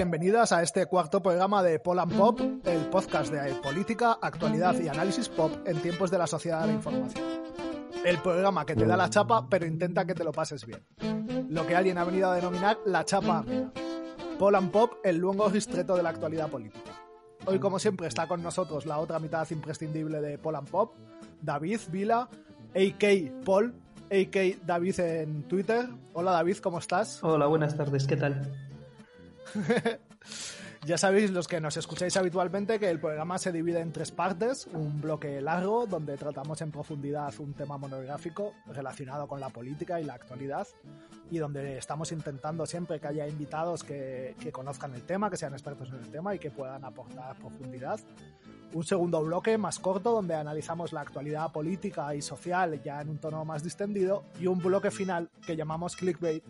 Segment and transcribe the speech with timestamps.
[0.00, 4.88] Bienvenidas a este cuarto programa de Pol and Pop, el podcast de política, actualidad y
[4.88, 7.22] análisis pop en tiempos de la sociedad de la información.
[8.02, 10.86] El programa que te da la chapa, pero intenta que te lo pases bien.
[11.50, 13.70] Lo que alguien ha venido a denominar la chapa amena.
[14.38, 16.92] Pol and Pop, el luego ristreto de la actualidad política.
[17.44, 20.94] Hoy, como siempre, está con nosotros la otra mitad imprescindible de Pol and Pop,
[21.42, 22.26] David Vila,
[22.74, 23.06] a.k.
[23.44, 23.74] Paul,
[24.10, 24.40] a.k.
[24.64, 25.90] David en Twitter.
[26.14, 27.22] Hola David, ¿cómo estás?
[27.22, 28.69] Hola, buenas tardes, ¿qué tal?
[30.86, 34.66] Ya sabéis, los que nos escucháis habitualmente, que el programa se divide en tres partes.
[34.72, 40.04] Un bloque largo, donde tratamos en profundidad un tema monográfico relacionado con la política y
[40.04, 40.66] la actualidad,
[41.30, 45.52] y donde estamos intentando siempre que haya invitados que, que conozcan el tema, que sean
[45.52, 48.00] expertos en el tema y que puedan aportar profundidad.
[48.72, 53.18] Un segundo bloque más corto, donde analizamos la actualidad política y social ya en un
[53.18, 54.22] tono más distendido.
[54.38, 56.44] Y un bloque final que llamamos clickbait,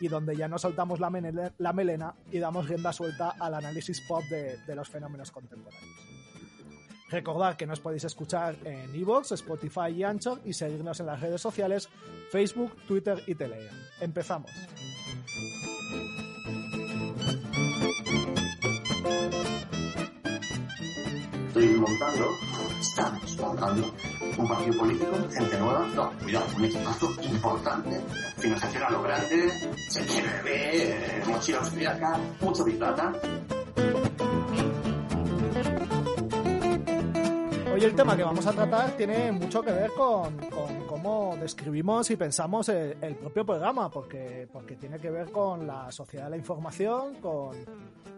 [0.00, 4.74] y donde ya no soltamos la, melena y damos rienda suelta al análisis pop de,
[4.74, 5.84] los fenómenos contemporáneos.
[7.08, 11.40] Recordad que nos podéis escuchar en iVoox, Spotify y Anchor y seguirnos en las redes
[11.40, 11.88] sociales
[12.30, 13.76] Facebook, Twitter y Telegram.
[14.00, 14.50] Empezamos.
[21.56, 22.30] Estoy montando,
[22.78, 23.90] estamos montando
[24.36, 28.04] un partido político, gente nueva, no, cuidado, un equipazo importante,
[28.36, 29.50] financiación a lo grande,
[29.88, 32.78] se quiere ver, mochila austriaca, mucho Big.
[37.72, 42.10] Hoy el tema que vamos a tratar tiene mucho que ver con, con cómo describimos
[42.10, 46.30] y pensamos el, el propio programa, porque, porque tiene que ver con la sociedad de
[46.32, 47.56] la información, con,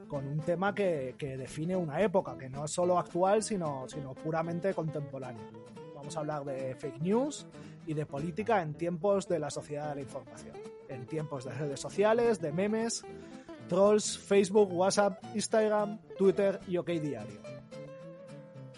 [0.08, 4.74] con un tema que, define una época, que no es solo actual, sino, sino puramente
[4.74, 5.44] contemporáneo.
[5.94, 7.46] Vamos a hablar de fake news
[7.86, 10.56] y de política en tiempos de la sociedad de la información,
[10.88, 13.04] en tiempos de redes sociales, de memes,
[13.68, 17.40] trolls, Facebook, WhatsApp, Instagram, Twitter y OK Diario.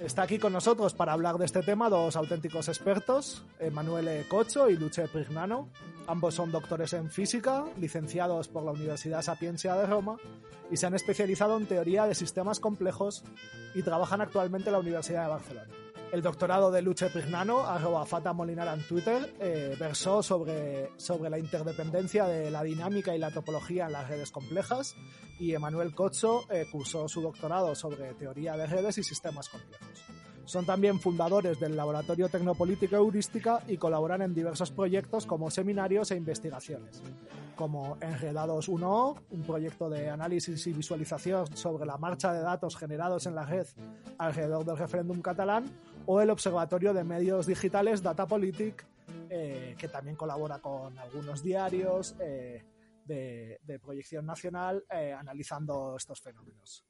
[0.01, 4.77] Está aquí con nosotros para hablar de este tema dos auténticos expertos, Emanuele Cocho y
[4.77, 5.69] Luce Prignano.
[6.11, 10.17] Ambos son doctores en física, licenciados por la Universidad Sapienza de Roma
[10.69, 13.23] y se han especializado en teoría de sistemas complejos
[13.77, 15.69] y trabajan actualmente en la Universidad de Barcelona.
[16.11, 21.39] El doctorado de Luce Prignano, arroba Fata Molinara en Twitter, eh, versó sobre, sobre la
[21.39, 24.97] interdependencia de la dinámica y la topología en las redes complejas
[25.39, 30.10] y Emanuel Cocho eh, cursó su doctorado sobre teoría de redes y sistemas complejos.
[30.51, 36.17] Son también fundadores del Laboratorio Tecnopolítico Heurística y colaboran en diversos proyectos como seminarios e
[36.17, 37.01] investigaciones,
[37.55, 43.27] como Enredados 1O, un proyecto de análisis y visualización sobre la marcha de datos generados
[43.27, 43.69] en la red
[44.19, 45.67] alrededor del referéndum catalán,
[46.07, 48.85] o el Observatorio de Medios Digitales Datapolitik,
[49.29, 52.65] eh, que también colabora con algunos diarios eh,
[53.05, 56.90] de, de, proyección nacional eh, analizando estos fenómenos.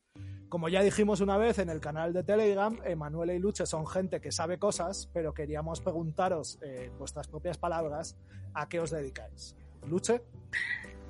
[0.50, 4.20] Como ya dijimos una vez en el canal de Telegram, Emanuele y Luche son gente
[4.20, 8.16] que sabe cosas, pero queríamos preguntaros, eh, vuestras propias palabras,
[8.52, 9.54] a qué os dedicáis.
[9.88, 10.22] Luche.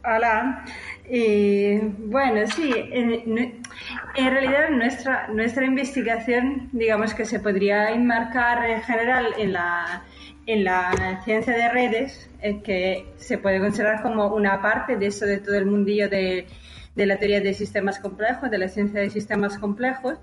[0.04, 0.62] Hola.
[1.06, 3.62] Bueno, sí, en,
[4.14, 10.04] en, realidad nuestra, nuestra investigación, digamos que se podría enmarcar en general en la,
[10.44, 15.24] en la ciencia de redes, eh, que se puede considerar como una parte de eso
[15.24, 16.46] de todo el mundillo de,
[17.00, 20.18] de la teoría de sistemas complejos, de la ciencia de sistemas complejos,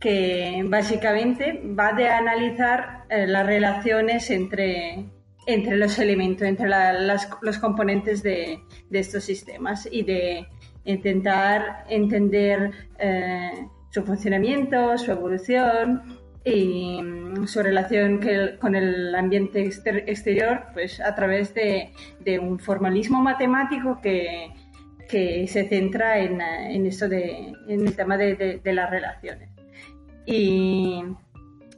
[0.00, 5.04] que básicamente va de analizar eh, las relaciones entre,
[5.46, 10.46] entre los elementos, entre la, las, los componentes de, de, estos sistemas y de
[10.86, 16.02] intentar entender eh, su funcionamiento, su evolución
[16.42, 22.38] y um, su relación que, con el ambiente exter exterior pues a través de, de
[22.38, 24.50] un formalismo matemático que,
[25.14, 29.48] que se centra en, en eso de, en el tema de, de, de, las relaciones.
[30.26, 31.04] Y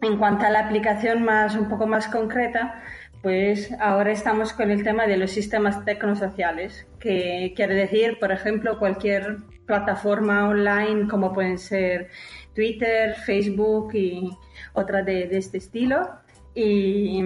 [0.00, 2.82] en cuanto a la aplicación más un poco más concreta,
[3.22, 8.78] pues ahora estamos con el tema de los sistemas tecnosociales, que quiere decir, por ejemplo,
[8.78, 9.36] cualquier
[9.66, 12.08] plataforma online como pueden ser
[12.54, 14.30] Twitter, Facebook y
[14.72, 16.08] otra de, este estilo.
[16.54, 17.22] Y,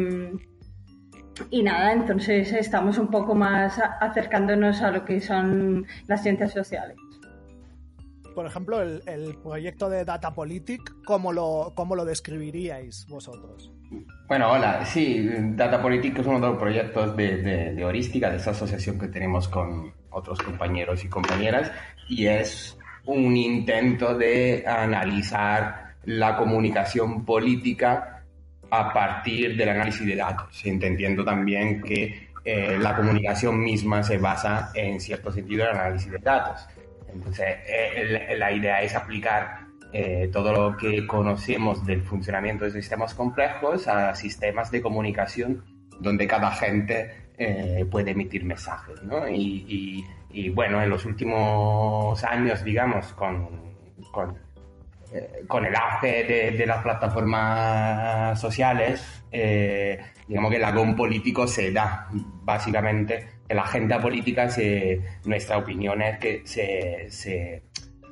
[1.51, 6.97] y nada, entonces estamos un poco más acercándonos a lo que son las ciencias sociales
[8.35, 13.71] por ejemplo, el, proyecto de Data Politic, ¿cómo lo, cómo lo describiríais vosotros?
[14.29, 14.85] Bueno, hola.
[14.87, 18.99] Sí, Data Politic es uno de los proyectos de, de, de Heurística, de esa asociación
[18.99, 21.71] que tenemos con otros compañeros y compañeras,
[22.09, 28.20] y es un intento de analizar la comunicación política
[28.71, 34.71] a partir del análisis de datos, entendiendo también que eh, la comunicación misma se basa
[34.75, 36.67] en cierto sentido en el análisis de datos.
[37.13, 43.13] Entonces, eh, la idea es aplicar eh, todo lo que conocemos del funcionamiento de sistemas
[43.13, 45.65] complejos a sistemas de comunicación
[45.99, 49.03] donde cada gente eh, puede emitir mensajes.
[49.03, 49.29] ¿no?
[49.29, 50.05] Y,
[50.55, 53.49] bueno, en los últimos años, digamos, con,
[54.13, 54.39] con,
[55.49, 59.25] con el auge de, las plataformas sociales,
[60.29, 66.01] digamos que el agón político se da básicamente en la agenda política se, nuestra opinión
[66.03, 67.65] es que se,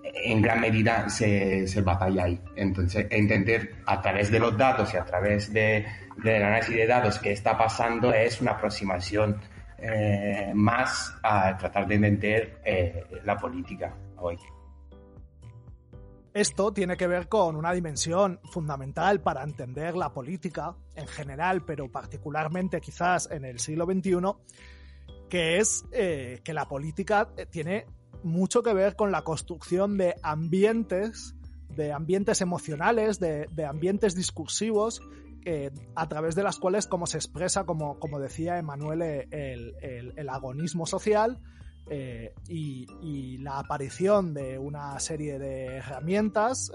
[0.03, 2.41] en gran medida se, se, batalla ahí.
[2.57, 5.87] Entonces, entender a través de los datos y a través de,
[6.17, 9.41] del análisis de datos qué está pasando es una aproximación
[9.79, 14.37] eh, más a tratar de entender eh, la política hoy.
[16.39, 21.91] Esto tiene que ver con una dimensión fundamental para entender la política en general, pero
[21.91, 24.21] particularmente quizás en el siglo XXI,
[25.29, 27.87] que es eh, que la política eh, tiene
[28.23, 31.35] mucho que ver con la construcción de ambientes,
[31.71, 35.03] de ambientes emocionales, de, ambientes discursivos,
[35.45, 40.87] eh, a través de las cuales, como se expresa, como, como decía Emanuel, el, agonismo
[40.87, 41.41] social
[41.91, 46.71] y, y, la aparición de una serie de herramientas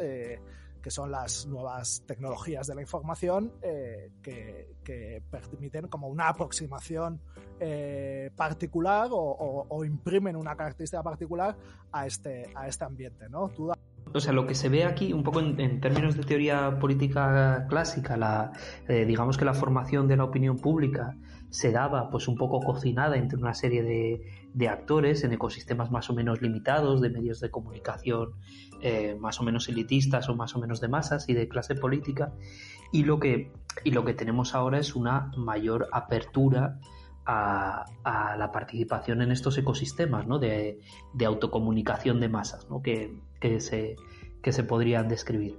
[0.84, 7.22] que son las nuevas tecnologías de la información eh, que, permiten como una aproximación
[7.60, 11.56] eh, particular o, imprimen una característica particular
[11.92, 13.50] a este, a este ambiente, ¿no?
[14.14, 18.18] o sea, lo que se ve aquí, un poco en, términos de teoría política clásica,
[18.18, 18.52] la,
[18.88, 21.16] eh, digamos que la formación de la opinión pública
[21.54, 26.14] se daba pues un poco cocinada entre una serie de, actores en ecosistemas más o
[26.14, 28.32] menos limitados, de medios de comunicación
[28.82, 32.34] eh, más o menos elitistas o más o menos de masas y de clase política.
[32.92, 33.52] Y lo que,
[33.84, 36.80] y lo que tenemos ahora es una mayor apertura
[37.26, 37.86] a,
[38.38, 40.40] la participación en estos ecosistemas ¿no?
[40.40, 40.80] de,
[41.24, 42.82] autocomunicación de masas ¿no?
[42.82, 43.96] que, que, se,
[44.44, 45.58] que se podrían describir.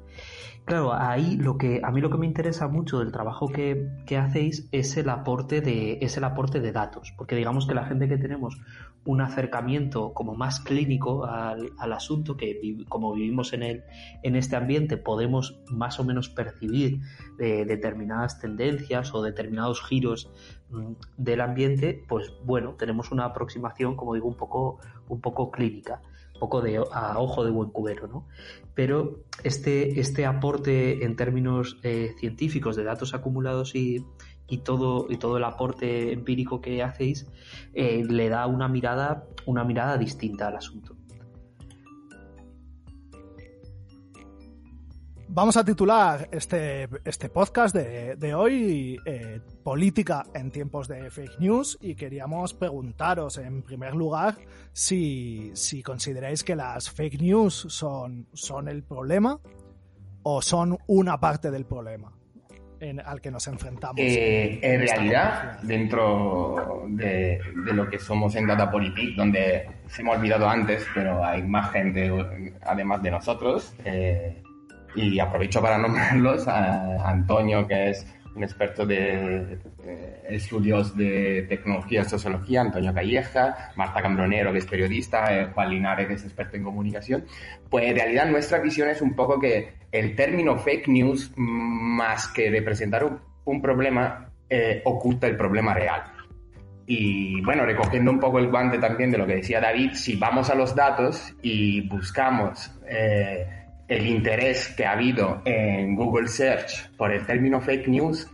[0.65, 3.87] Claro, ahí lo que a mí lo que me interesa mucho del trabajo que,
[4.17, 8.09] hacéis es el aporte de es el aporte de datos, porque digamos que la gente
[8.09, 8.59] que tenemos
[9.05, 12.59] un acercamiento como más clínico al, asunto, que
[12.89, 13.85] como vivimos en el,
[14.23, 17.01] en este ambiente podemos más o menos percibir
[17.39, 20.31] eh, determinadas tendencias o determinados giros
[20.71, 24.79] mm, del ambiente, pues bueno, tenemos una aproximación, como digo, un poco,
[25.09, 26.01] un poco clínica
[26.39, 28.27] poco de a ojo de buen cubero, ¿no?
[28.75, 34.05] Pero este, este aporte en términos eh, científicos de datos acumulados y,
[34.49, 37.27] y, todo, y todo el aporte empírico que hacéis
[37.73, 40.97] eh, le da una mirada, una mirada distinta al asunto.
[45.35, 51.77] Vamos a titular este, este podcast de, hoy eh, Política en tiempos de fake news
[51.81, 54.37] y queríamos preguntaros en primer lugar
[54.73, 55.53] si,
[55.85, 59.41] consideráis que las fake news son, son el problema
[60.23, 62.13] o son una parte del problema
[63.05, 63.99] al que nos enfrentamos.
[63.99, 67.41] Eh, en, realidad, dentro de,
[67.73, 72.13] lo que somos en Data Politic, donde se hemos olvidado antes, pero hay más gente
[72.63, 74.41] además de nosotros, eh,
[74.95, 79.59] y aprovecho para nombrarlos a Antonio, que es un experto de
[80.29, 86.09] estudios de tecnología y sociología, Antonio Calleja, Marta Cambronero, que es periodista, eh, Juan Linares,
[86.09, 87.25] que es experto en comunicación.
[87.71, 92.51] Pues en realidad nuestra visión es un poco que el término fake news, más que
[92.51, 93.05] representar
[93.45, 96.03] un, problema, eh, oculta el problema real.
[96.87, 100.51] Y bueno, recogiendo un poco el guante también de lo que decía David, si vamos
[100.51, 102.73] a los datos y buscamos...
[102.89, 103.54] Eh,
[103.89, 108.29] el interés que ha habido en Google Search por el término fake news,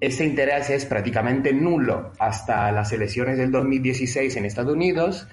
[0.00, 5.26] ese interés es prácticamente nulo hasta las elecciones del 2016 en Estados Unidos,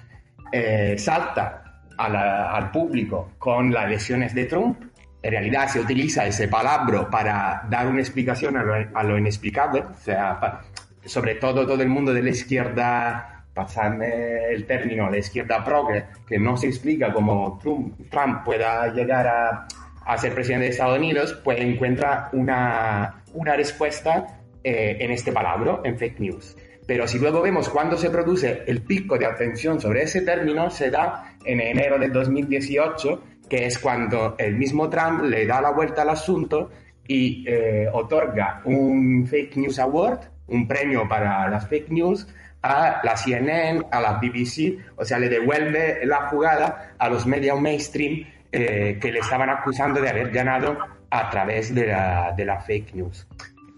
[0.52, 1.62] eh, salta
[1.98, 4.82] al público con las elecciones de Trump.
[5.22, 10.60] En realidad se utiliza ese palabra para dar una explicación a lo, inexplicable, o sea,
[11.04, 16.38] sobre todo todo el mundo de la izquierda pasarme el término, la izquierda progre, que
[16.38, 19.66] no se explica cómo Trump, Trump pueda llegar a,
[20.04, 25.80] a, ser presidente de Estados Unidos, pues encuentra una, una respuesta eh, en este palabra,
[25.84, 26.54] en fake news.
[26.86, 30.90] Pero si luego vemos cuándo se produce el pico de atención sobre ese término, se
[30.90, 36.02] da en enero del 2018, que es cuando el mismo Trump le da la vuelta
[36.02, 36.70] al asunto
[37.08, 42.28] y eh, otorga un Fake News Award, un premio para las fake news,
[42.66, 47.60] a la CNN, a la BBC, o sea, le devuelve la jugada a los medios
[47.60, 50.78] mainstream eh, que le estaban acusando de haber ganado
[51.10, 53.26] a través de la, de la fake news.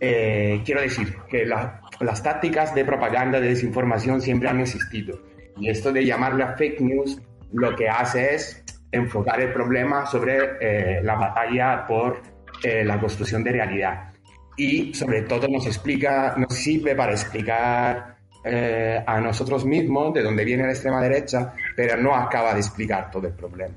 [0.01, 5.21] Eh, quiero decir que las tácticas de propaganda, de desinformación siempre han existido.
[5.59, 7.21] Y esto de llamarle a fake news
[7.53, 12.23] lo que hace es enfocar el problema sobre eh, la batalla por
[12.63, 14.13] la construcción de realidad.
[14.57, 18.18] Y sobre todo nos explica, nos sirve para explicar
[18.51, 23.11] eh, a nosotros mismos de dónde viene la extrema derecha, pero no acaba de explicar
[23.11, 23.75] todo el problema.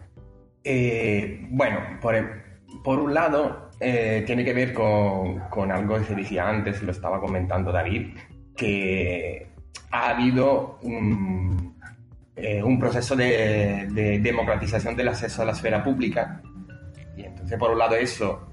[0.63, 6.81] Eh, bueno, por, un lado, eh, tiene que ver con, algo que se decía antes,
[6.83, 8.15] lo estaba comentando David,
[8.55, 9.47] que
[9.91, 11.75] ha habido un,
[12.63, 16.41] un proceso de, de, democratización del acceso a la esfera pública.
[17.17, 18.47] Y entonces, por un lado, eso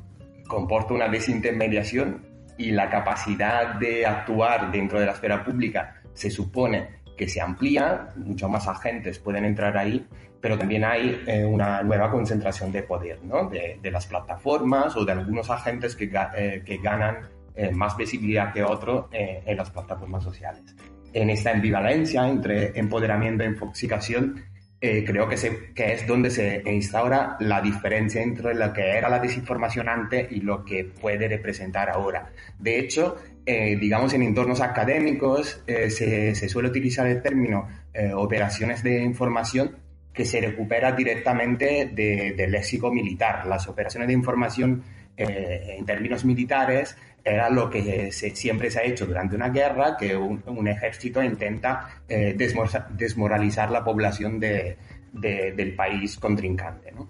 [0.49, 2.27] comporta una desintermediación
[2.59, 8.13] y la capacidad de actuar dentro de la esfera pública se supone que se amplía,
[8.17, 10.05] muchos más agentes pueden entrar ahí,
[10.41, 13.49] pero también hay eh, una nueva concentración de poder, ¿no?
[13.49, 17.19] de, las plataformas o de algunos agentes que, eh, que ganan
[17.55, 20.75] eh, más visibilidad que otros en las plataformas sociales.
[21.13, 24.45] En esta ambivalencia entre empoderamiento e infoxicación,
[24.81, 29.19] creo que, se, que es donde se instaura la diferencia entre lo que era la
[29.19, 32.31] desinformación antes y lo que puede representar ahora.
[32.59, 33.17] De hecho,
[33.51, 39.75] eh, digamos, en entornos académicos eh, se, suele utilizar el término eh, operaciones de información
[40.13, 43.47] que se recupera directamente del léxico militar.
[43.47, 44.83] Las operaciones de información
[45.17, 50.69] en términos militares era lo que siempre se ha hecho durante una guerra, que un,
[50.69, 56.93] ejército intenta desmoralizar la población del país contrincante.
[56.93, 57.09] ¿no?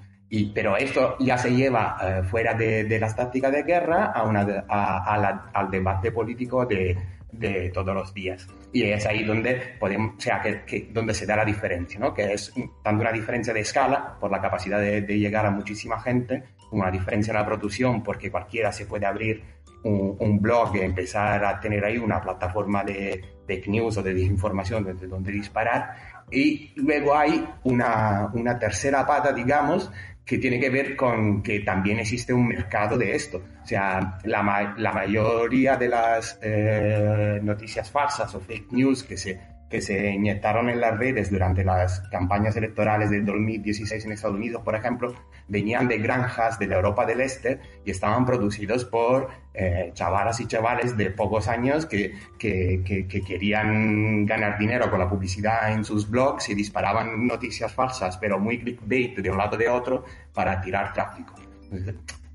[0.55, 5.71] Pero esto ya se lleva eh, fuera de, las tácticas de guerra a una, al
[5.71, 6.97] debate político de,
[7.33, 8.47] de, todos los días.
[8.73, 12.13] Y es ahí donde, podemos, o sea, que, donde se da la diferencia, ¿no?
[12.13, 16.45] que es tanto una diferencia de escala por la capacidad de, llegar a muchísima gente,
[16.69, 19.43] como una diferencia en la producción porque cualquiera se puede abrir
[19.85, 24.85] un, blog y empezar a tener ahí una plataforma de fake news o de desinformación
[24.85, 25.95] desde donde disparar.
[26.31, 29.91] Y luego hay una, una tercera pata, digamos,
[30.29, 33.43] que tiene que ver con que también existe un mercado de esto.
[33.63, 39.41] O sea, la, la mayoría de las eh, noticias falsas o fake news que se
[39.69, 44.63] que se inyectaron en las redes durante las campañas electorales del 2016 en Estados Unidos,
[44.63, 45.15] por ejemplo,
[45.47, 50.47] venían de granjas de la Europa del Este y estaban producidos por eh, chavalas y
[50.47, 56.09] chavales de pocos años que, que, que, querían ganar dinero con la publicidad en sus
[56.09, 60.93] blogs y disparaban noticias falsas, pero muy clickbait de un lado de otro para tirar
[60.93, 61.35] tráfico.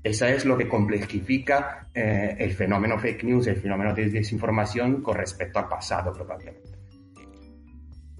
[0.02, 5.16] Eso es lo que complejifica eh, el fenómeno fake news, el fenómeno de desinformación con
[5.16, 6.83] respecto al pasado probablemente.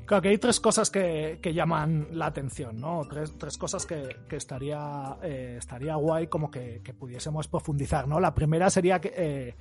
[0.07, 3.03] Claro que hay tres cosas que, llaman la atención, ¿no?
[3.09, 8.21] Tres, tres cosas que, estaría, eh, estaría guay como que, pudiésemos profundizar, ¿no?
[8.21, 9.57] La primera sería que, eh,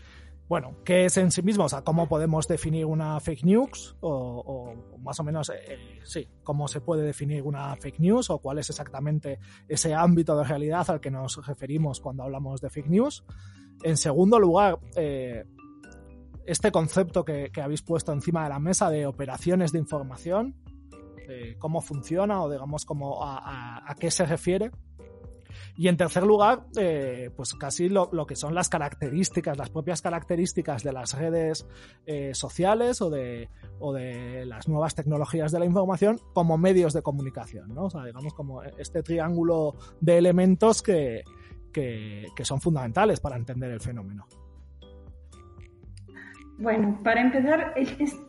[0.50, 1.66] bueno, ¿qué es en sí mismo?
[1.66, 3.96] O sea, ¿cómo podemos definir una fake news?
[4.02, 8.30] O, más o menos, eh, sí, ¿cómo se puede definir una fake news?
[8.30, 12.70] O cuál es exactamente ese ámbito de realidad al que nos referimos cuando hablamos de
[12.70, 13.24] fake news.
[13.82, 14.78] En segundo lugar,
[16.46, 20.56] este concepto que, habéis puesto encima de la mesa de operaciones de información,
[21.58, 24.72] cómo funciona o digamos cómo, a, qué se refiere.
[25.76, 30.84] Y en tercer lugar, eh, pues casi lo, que son las características, las propias características
[30.84, 31.68] de las redes
[32.06, 37.02] eh, sociales o de, o de las nuevas tecnologías de la información como medios de
[37.02, 37.86] comunicación, ¿no?
[37.86, 41.24] O sea, digamos como este triángulo de elementos que,
[41.72, 44.28] que son fundamentales para entender el fenómeno.
[46.57, 47.74] Bueno, para empezar,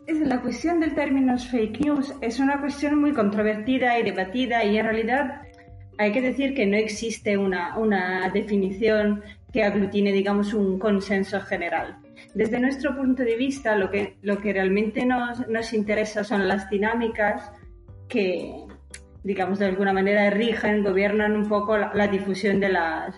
[0.08, 4.84] la cuestión del término fake news es una cuestión muy controvertida y debatida y en
[4.84, 5.42] realidad
[5.98, 11.98] hay que decir que no existe una, una definición que aglutine, digamos, un consenso general.
[12.34, 16.68] Desde nuestro punto de vista, lo que, lo que realmente nos, nos interesa son las
[16.68, 17.52] dinámicas
[18.08, 18.52] que,
[19.22, 23.14] digamos, de alguna manera rigen, gobiernan un poco la, difusión de las,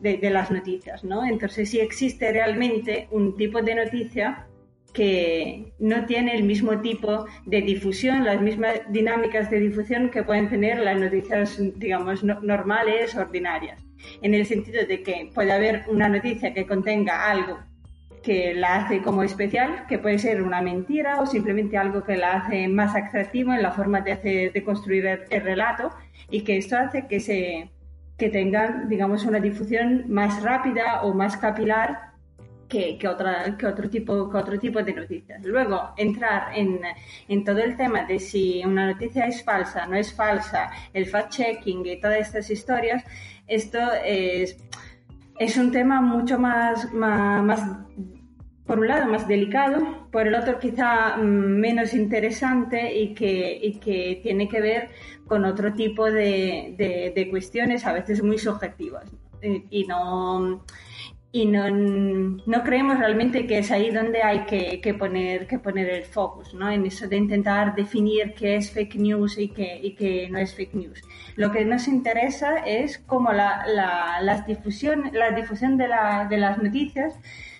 [0.00, 1.24] de, las noticias, ¿no?
[1.24, 4.46] Entonces, si existe realmente un tipo de noticia
[4.92, 10.48] que no tiene el mismo tipo de difusión, las mismas dinámicas de difusión que pueden
[10.48, 13.82] tener las noticias, digamos, normales, ordinarias.
[14.22, 17.58] En el sentido de que puede haber una noticia que contenga algo
[18.26, 22.38] que la hace como especial, que puede ser una mentira o simplemente algo que la
[22.38, 25.90] hace más atractivo en la forma de, construir el, relato
[26.28, 27.70] y que esto hace que se
[28.16, 32.06] que tengan, digamos, una difusión más rápida o más capilar
[32.68, 35.44] que, que, otra, que, otro tipo, que otro tipo de noticias.
[35.44, 36.80] Luego, entrar en,
[37.28, 41.86] en, todo el tema de si una noticia es falsa, no es falsa, el fact-checking
[41.86, 43.04] y todas estas historias,
[43.46, 44.56] esto es,
[45.38, 47.62] es un tema mucho más, más, más,
[48.66, 53.78] por un lado, más delicado, por el otro quizá mm, menos interesante y que, y
[53.78, 54.88] que tiene que ver
[55.26, 59.10] con otro tipo de, de, de cuestiones, a veces muy subjetivas.
[59.70, 60.62] Y no
[61.36, 65.90] y no, no, creemos realmente que es ahí donde hay que, que, poner, que poner
[65.90, 66.70] el focus, ¿no?
[66.70, 70.54] en eso de intentar definir qué es fake news y qué, y qué no es
[70.54, 71.02] fake news.
[71.34, 76.38] Lo que nos interesa es cómo la, la, la difusión, la difusión de, la, de
[76.38, 77.18] las noticias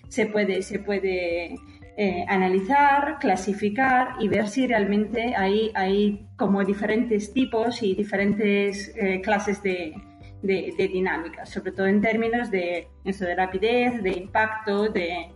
[0.09, 1.57] se puede, se puede
[1.97, 9.21] eh, analizar, clasificar y ver si realmente hay, hay como diferentes tipos y diferentes eh,
[9.23, 9.95] clases de,
[10.43, 15.29] de, dinámicas, sobre todo en términos de, eso, de rapidez, de impacto de,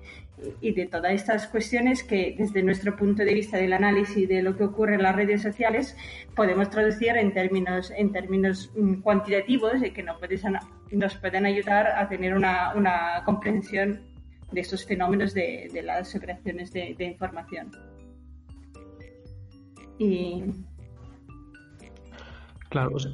[0.60, 4.56] y de todas estas cuestiones que desde nuestro punto de vista del análisis de lo
[4.56, 5.96] que ocurre en las redes sociales
[6.34, 10.18] podemos traducir en términos, en términos mm, cuantitativos y que nos,
[10.90, 14.09] nos pueden ayudar a tener una, una comprensión
[14.52, 17.71] de estos fenómenos de, las operaciones de, información.
[19.99, 20.45] Y...
[22.69, 23.12] Claro, o sea,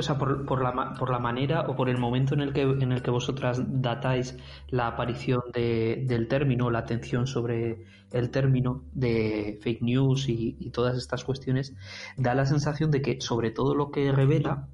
[0.00, 2.62] o sea, por, por, la, por la manera o por el momento en el que,
[2.62, 4.36] en el que vosotras datáis
[4.68, 10.96] la aparición de, del término, la atención sobre el término de fake news y, todas
[10.96, 11.74] estas cuestiones,
[12.16, 14.68] da la sensación de que sobre todo lo que revela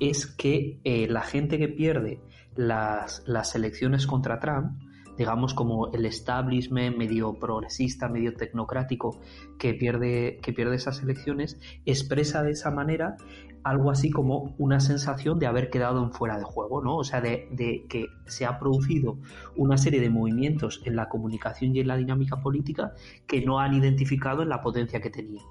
[0.00, 2.20] es que eh, la gente que pierde
[2.56, 4.72] las, las elecciones contra Trump,
[5.16, 9.20] digamos como el establishment medio progresista, medio tecnocrático
[9.58, 13.16] que pierde, que pierde esas elecciones, expresa de esa manera
[13.64, 16.96] algo así como una sensación de haber quedado en fuera de juego, ¿no?
[16.96, 17.48] O sea, de,
[17.88, 19.18] que se ha producido
[19.56, 22.92] una serie de movimientos en la comunicación y en la dinámica política
[23.26, 25.42] que no han identificado en la potencia que tenía.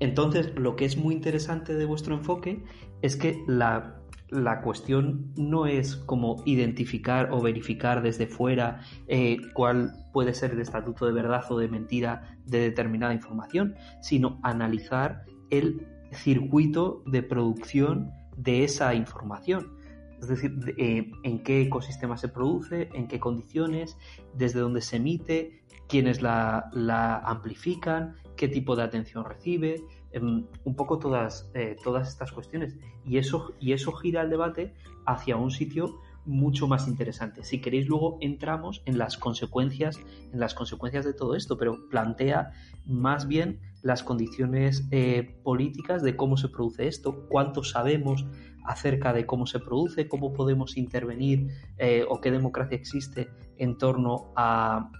[0.00, 2.64] Entonces, lo que es muy interesante de vuestro enfoque
[3.02, 4.00] es que la
[4.34, 10.60] la cuestión no es como identificar o verificar desde fuera eh, cuál puede ser el
[10.60, 18.10] estatuto de verdad o de mentira de determinada información, sino analizar el circuito de producción
[18.36, 19.72] de esa información.
[20.20, 23.96] Es decir, eh, en qué ecosistema se produce, en qué condiciones,
[24.34, 29.82] desde dónde se emite, quiénes la, amplifican, qué tipo de atención recibe,
[30.20, 32.76] un poco todas, eh, todas estas cuestiones.
[33.04, 34.74] Y eso, y eso gira el debate
[35.06, 37.44] hacia un sitio mucho más interesante.
[37.44, 39.98] Si queréis luego entramos en las consecuencias,
[40.32, 42.52] en las consecuencias de todo esto, pero plantea
[42.86, 48.24] más bien las condiciones eh, políticas de cómo se produce esto, cuánto sabemos
[48.64, 54.32] acerca de cómo se produce, cómo podemos intervenir eh, o qué democracia existe en torno
[54.36, 54.90] a,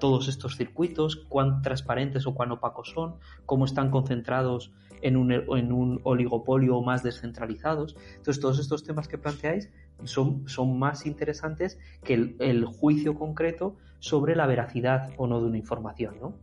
[0.00, 3.14] todos estos circuitos, cuán transparentes o cuán opacos son,
[3.46, 7.96] cómo están concentrados en un, en un oligopolio o más descentralizados.
[8.16, 9.70] Entonces, todos estos temas que planteáis
[10.04, 15.46] son, son más interesantes que el, el juicio concreto sobre la veracidad o no de
[15.46, 16.34] una información, ¿no?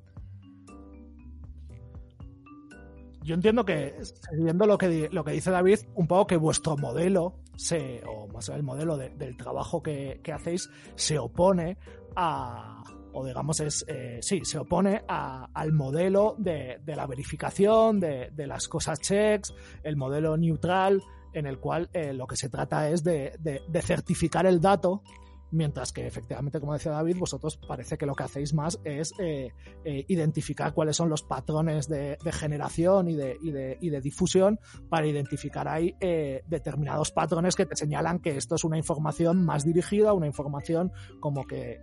[3.29, 3.93] Yo entiendo que,
[4.31, 8.49] siguiendo lo que, lo que dice David, un poco que vuestro modelo, se, o más
[8.49, 11.77] el modelo del trabajo que, hacéis, se opone
[12.15, 18.67] a, o digamos es, eh, sí, se opone al modelo de, la verificación, de, las
[18.67, 23.37] cosas checks, el modelo neutral, en el cual eh, lo que se trata es de,
[23.83, 25.03] certificar el dato
[25.51, 29.51] Mientras que efectivamente, como decía David, vosotros parece que lo que hacéis más es eh,
[29.83, 34.59] eh, identificar cuáles son los patrones de, generación y de, difusión
[34.89, 39.65] para identificar ahí eh, determinados patrones que te señalan que esto es una información más
[39.65, 41.79] dirigida, una información como que,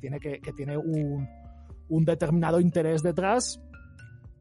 [0.00, 3.60] tiene, un, determinado interés detrás,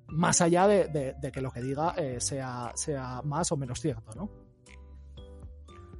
[0.07, 4.42] más allá de, que lo que diga sea, sea más o menos cierto, ¿no?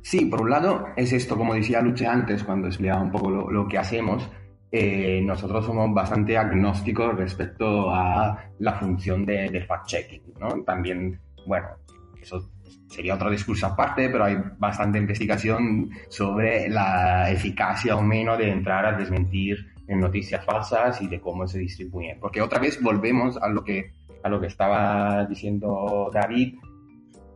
[0.04, 3.68] Sí, por un lado es esto, como decía Luche antes cuando explicaba un poco lo,
[3.70, 4.30] que hacemos,
[4.70, 10.62] eh, nosotros somos bastante agnósticos respecto a la función de, fact-checking, ¿no?
[10.64, 11.70] También, bueno,
[12.22, 12.50] eso
[12.90, 18.86] sería otro discurso aparte, pero hay bastante investigación sobre la eficacia o menos de entrar
[18.86, 22.20] a desmentir en noticias falsas y de cómo se distribuyen.
[22.20, 26.56] Porque otra vez volvemos a lo que, a lo que estaba diciendo David,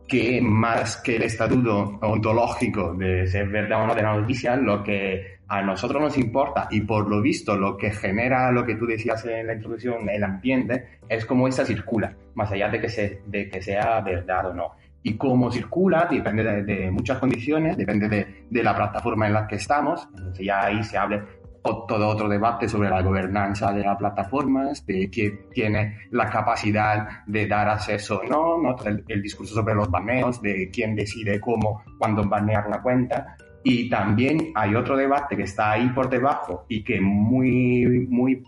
[0.08, 4.82] que más que el estatuto ontológico de ser verdad o no de la noticia, lo
[4.82, 8.86] que a nosotros nos importa y por lo visto lo que genera lo que tú
[8.86, 13.22] decías en la introducción, el ambiente, es cómo esa circula, más allá de que, se,
[13.26, 14.72] de que sea verdad o no.
[15.02, 19.54] Y cómo circula depende de, muchas condiciones, depende de, de, la plataforma en la que
[19.54, 20.08] estamos.
[20.16, 21.22] Entonces ya ahí se hable
[21.62, 27.46] todo otro debate sobre la gobernanza de las plataformas, de quién tiene la capacidad de
[27.46, 32.66] dar acceso o no, El, discurso sobre los baneos, de quién decide cómo, cuándo banear
[32.66, 33.36] una cuenta.
[33.64, 38.42] Y también hay otro debate que está ahí por debajo y que muy, muy,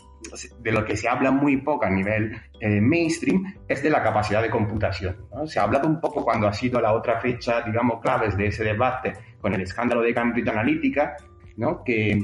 [0.60, 4.40] de lo que se habla muy poco a nivel eh, mainstream es de la capacidad
[4.40, 5.16] de computación.
[5.46, 8.64] Se ha hablado un poco cuando ha sido la otra fecha, digamos, claves de ese
[8.64, 11.16] debate con el escándalo de Cambridge Analytica,
[11.60, 11.84] ¿no?
[11.84, 12.18] que,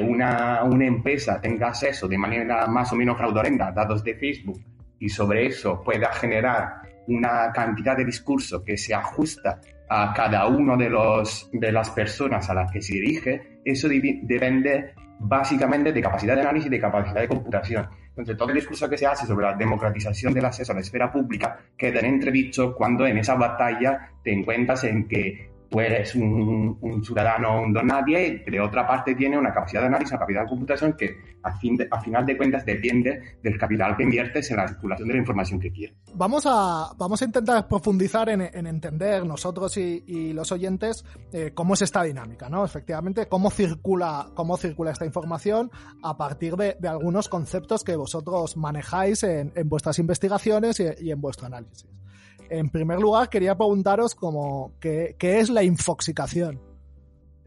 [0.00, 4.60] una, una, empresa tenga acceso de manera más o menos fraudulenta a datos de Facebook
[5.00, 10.76] y sobre eso pueda generar una cantidad de discurso que se ajusta a cada uno
[10.76, 16.36] de, los, de las personas a las que se dirige, eso depende básicamente de capacidad
[16.36, 17.88] de análisis y de capacidad de computación.
[18.08, 21.12] Entonces, todo el discurso que se hace sobre la democratización del acceso a la esfera
[21.12, 26.78] pública queda en entredicho cuando en esa batalla te encuentras en que tú eres un,
[26.80, 30.20] un ciudadano, un don nadie, y de otra parte tiene una capacidad de análisis, una
[30.20, 34.02] capacidad de computación que a, fin de, a final de cuentas depende del capital que
[34.02, 35.96] inviertes en la circulación de la información que quieres.
[36.14, 41.74] Vamos a, vamos a intentar profundizar en, en entender nosotros y, los oyentes eh, cómo
[41.74, 42.64] es esta dinámica, ¿no?
[42.64, 45.70] Efectivamente, cómo circula, cómo circula esta información
[46.02, 51.86] a partir de, algunos conceptos que vosotros manejáis en, vuestras investigaciones y en vuestro análisis.
[52.50, 56.60] En primer lugar, quería preguntaros como, ¿qué, qué es la infoxicación?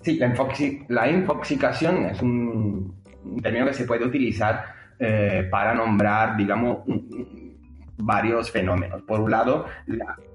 [0.02, 3.02] Sí, la, infoxi la infoxicación es un,
[3.42, 4.64] término que se puede utilizar
[4.98, 6.80] eh, para nombrar, digamos,
[8.00, 9.02] varios fenómenos.
[9.04, 9.66] Por un lado,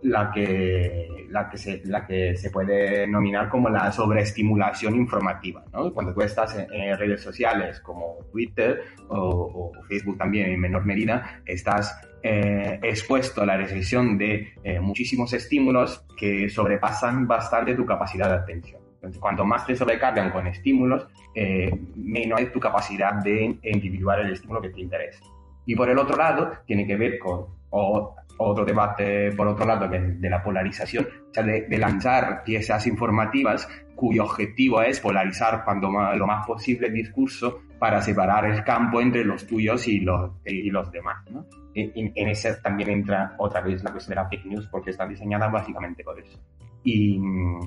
[0.02, 5.64] la, que, la, que se, la que se puede nominar como la sobreestimulación informativa.
[5.72, 5.92] ¿no?
[5.92, 12.00] Cuando tú estás en, redes sociales como Twitter o, Facebook también en menor medida, estás
[12.22, 18.34] eh, expuesto a la recepción de eh, muchísimos estímulos que sobrepasan bastante tu capacidad de
[18.36, 18.80] atención.
[18.94, 24.32] Entonces, cuanto más te sobrecargan con estímulos, eh, menos es tu capacidad de individuar el
[24.32, 25.22] estímulo que te interesa.
[25.66, 29.88] Y por el otro lado, tiene que ver con o, otro debate, por otro lado,
[29.88, 35.64] de, de la polarización, o sea, de, de, lanzar piezas informativas cuyo objetivo es polarizar
[35.64, 40.00] cuando más, lo más posible el discurso para separar el campo entre los tuyos y
[40.00, 41.24] los, y los demás.
[41.30, 41.46] ¿no?
[41.74, 45.08] En, en ese también entra otra vez la cuestión de la fake news porque están
[45.08, 46.38] diseñadas básicamente por eso.
[46.82, 47.20] Y,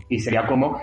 [0.10, 0.81] y sería como,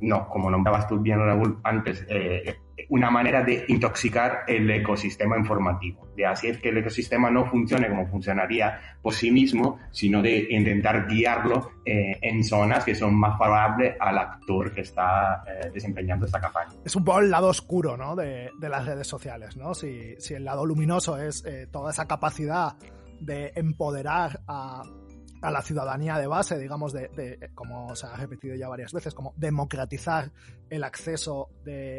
[0.00, 2.56] no, como nombrabas tú bien Raúl antes, eh,
[2.90, 8.06] una manera de intoxicar el ecosistema informativo, de hacer que el ecosistema no funcione como
[8.06, 13.96] funcionaría por sí mismo, sino de intentar guiarlo eh, en zonas que son más favorables
[13.98, 16.72] al actor que está eh, desempeñando esta campaña.
[16.84, 18.14] Es un poco el lado oscuro ¿no?
[18.16, 19.74] de, de las redes sociales, ¿no?
[19.74, 22.76] Si, si el lado luminoso es eh, toda esa capacidad
[23.20, 24.82] de empoderar a
[25.42, 29.12] a la ciudadanía de base, digamos, de, de, como se ha repetido ya varias veces,
[29.12, 30.30] como democratizar
[30.70, 31.50] el acceso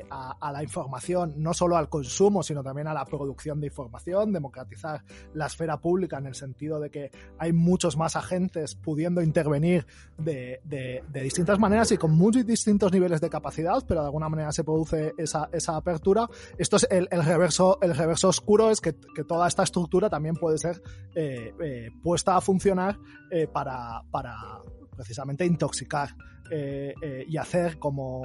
[0.10, 5.04] a, la información, no solo al consumo, sino también a la producción de información, democratizar
[5.36, 9.86] la esfera pública en el sentido de que hay muchos más agentes pudiendo intervenir
[10.18, 14.30] de, de, de distintas maneras y con muy distintos niveles de capacidad, pero de alguna
[14.30, 16.28] manera se produce esa, esa apertura.
[16.58, 20.36] Esto es el, el, reverso, el reverso oscuro, es que, que, toda esta estructura también
[20.36, 20.82] puede ser
[21.16, 22.98] eh, eh, puesta a funcionar
[23.36, 24.62] eh, para, para,
[24.96, 26.16] precisamente intoxicar
[26.52, 28.22] eh, eh, y hacer como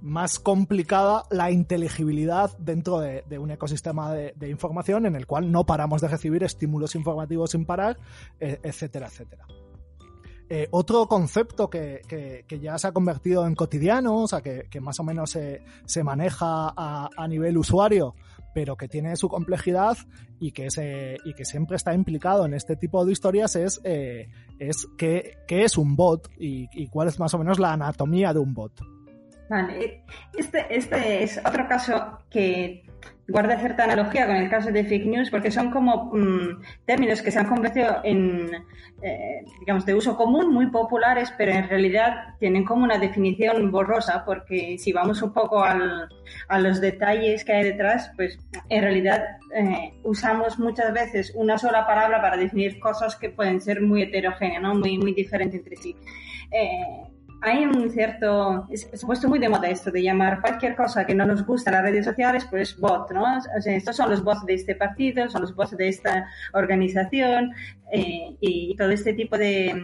[0.00, 6.00] más complicada la inteligibilidad dentro de, un ecosistema de, información en el cual no paramos
[6.00, 7.98] de recibir estímulos informativos sin parar,
[8.40, 9.46] etcétera, etcétera.
[10.50, 14.80] Eh, otro concepto que, que, ya se ha convertido en cotidiano, o sea, que, que
[14.80, 18.14] más o menos se, se maneja a, nivel usuario,
[18.54, 19.98] pero que tiene su complejidad
[20.38, 24.28] y que, se, y que siempre está implicado en este tipo de historias es, eh,
[24.58, 28.32] es qué, qué, es un bot y, y, cuál es más o menos la anatomía
[28.32, 28.72] de un bot.
[29.50, 30.04] Vale,
[30.38, 32.83] este, este es otro caso que
[33.28, 37.30] guarda cierta analogía con el caso de fake news porque son como mm, términos que
[37.30, 38.50] se han convertido en,
[39.02, 44.24] eh, digamos, de uso común, muy populares, pero en realidad tienen como una definición borrosa
[44.24, 46.08] porque si vamos un poco al,
[46.48, 51.86] a los detalles que hay detrás, pues en realidad eh, usamos muchas veces una sola
[51.86, 54.74] palabra para definir cosas que pueden ser muy heterogéneas, ¿no?
[54.74, 55.96] muy, muy diferentes entre sí.
[56.50, 57.13] Eh,
[57.44, 61.14] hay un cierto, se ha puesto muy de moda esto de llamar cualquier cosa que
[61.14, 63.22] no nos gusta en las redes sociales, pues bot, ¿no?
[63.36, 67.52] O sea, estos son los bots de este partido, son los bots de esta organización
[67.92, 69.74] eh, y todo este tipo de,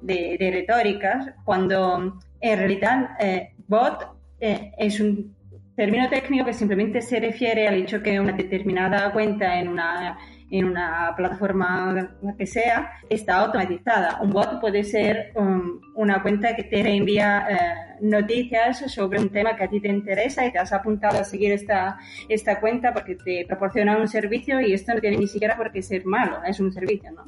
[0.00, 4.08] de, retóricas, cuando en realidad eh, bot
[4.40, 5.36] eh, es un
[5.76, 10.18] término técnico que simplemente se refiere al hecho que una determinada cuenta en una
[10.50, 14.18] en una plataforma que sea, está automatizada.
[14.20, 19.56] Un bot puede ser um, una cuenta que te reenvía eh, noticias sobre un tema
[19.56, 23.14] que a ti te interesa y te has apuntado a seguir esta, esta cuenta porque
[23.14, 26.58] te proporciona un servicio y esto no tiene ni siquiera por qué ser malo, es
[26.58, 27.24] un servicio, ¿no?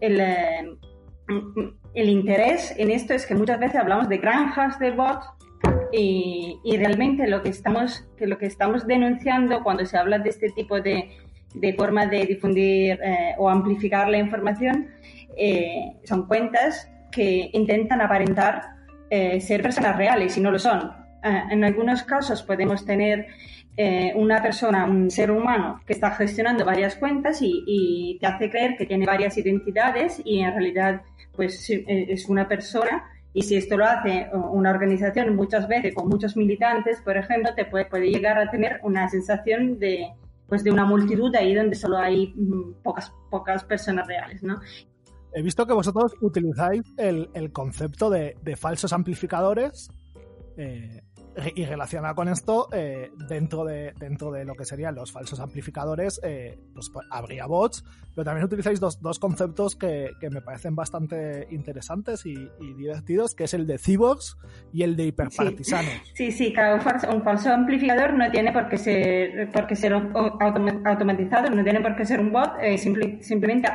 [0.00, 0.76] El, eh,
[1.94, 5.26] el interés en esto es que muchas veces hablamos de granjas de bots
[5.92, 10.28] y, y, realmente lo que estamos que lo que estamos denunciando cuando se habla de
[10.28, 11.08] este tipo de,
[11.54, 14.88] de forma de difundir eh, o amplificar la información
[15.36, 18.62] eh, son cuentas que intentan aparentar
[19.08, 20.92] eh, ser personas reales y no lo son.
[21.22, 23.26] en algunos casos podemos tener
[24.14, 28.76] una persona, un ser humano que está gestionando varias cuentas y, y, te hace creer
[28.76, 31.02] que tiene varias identidades y en realidad
[31.34, 36.36] pues es una persona y si esto lo hace una organización muchas veces con muchos
[36.36, 40.12] militantes, por ejemplo, te puede, puede llegar a tener una sensación de,
[40.48, 44.60] pues de una multitud ahí donde solo hay mm, pocas, pocas personas reales, ¿no?
[45.32, 49.88] He visto que vosotros utilizáis el, concepto de, de falsos amplificadores
[50.56, 51.02] eh,
[51.54, 56.20] y relacionado con esto, eh, dentro, de, dentro de lo que serían los falsos amplificadores,
[56.22, 60.76] eh, pues, pues, habría bots, pero también utilizáis dos, dos conceptos que, que, me parecen
[60.76, 62.34] bastante interesantes y,
[62.76, 64.36] divertidos, que es el de cyborgs
[64.72, 65.92] y el de hiperpartisanos.
[66.14, 66.76] Sí, sí, claro,
[67.12, 71.96] un falso, amplificador no tiene por qué ser, por qué ser automatizado, no tiene por
[71.96, 73.68] qué ser un bot, eh, simplemente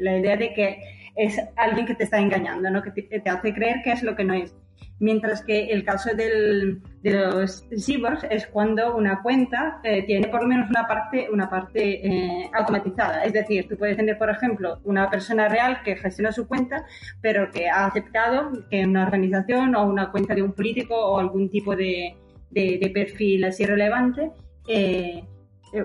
[0.00, 0.78] la idea de que
[1.16, 2.82] es alguien que te está engañando, ¿no?
[2.82, 4.54] que te hace creer que es lo que no es
[5.00, 10.42] mientras que el caso del, de los cyborgs es cuando una cuenta eh, tiene por
[10.42, 13.24] lo menos una parte, una parte eh, automatizada.
[13.24, 16.84] Es decir, tú puedes tener, por ejemplo, una persona real que gestiona su cuenta,
[17.20, 21.50] pero que ha aceptado que una organización o una cuenta de un político o algún
[21.50, 22.16] tipo de,
[22.50, 24.32] de, perfil así relevante
[24.66, 25.22] eh,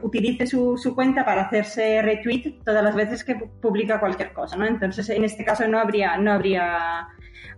[0.02, 4.66] utilice su, su, cuenta para hacerse retweet todas las veces que publica cualquier cosa, ¿no?
[4.66, 7.08] Entonces, en este caso no habría, no habría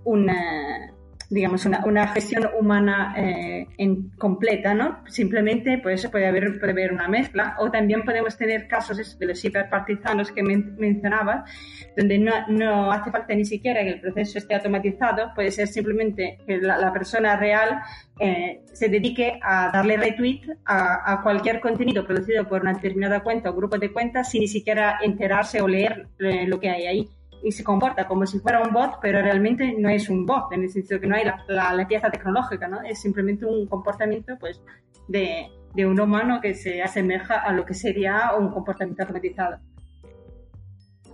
[0.03, 0.91] una,
[1.29, 5.03] digamos, una, una gestión humana eh, en, completa, ¿no?
[5.07, 7.55] Simplemente, pues puede haber, haber una mezcla.
[7.59, 11.49] O también podemos tener casos de los hiperpartizanos que mencionabas,
[11.97, 16.37] donde no, no, hace falta ni siquiera que el proceso esté automatizado, puede ser simplemente
[16.45, 17.81] que la, persona real
[18.19, 23.49] eh, se dedique a darle retweet a, a, cualquier contenido producido por una determinada cuenta
[23.49, 27.09] o grupo de cuentas sin ni siquiera enterarse o leer eh, lo que hay ahí
[27.45, 30.63] y se comporta como si fuera un bot, pero realmente no es un bot, en
[30.63, 32.81] el sentido que no hay la, la, pieza tecnológica, ¿no?
[32.81, 34.59] Es simplemente un comportamiento, pues,
[35.07, 39.59] de, de, un humano que se asemeja a lo que sería un comportamiento automatizado.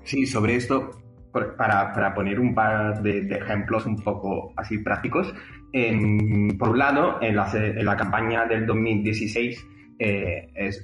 [0.06, 0.91] Sí, sobre esto,
[1.34, 5.34] para, para poner un par de, ejemplos un poco así prácticos,
[6.58, 9.67] por un lado, en la, en la campaña del 2016,
[10.00, 10.82] eh, es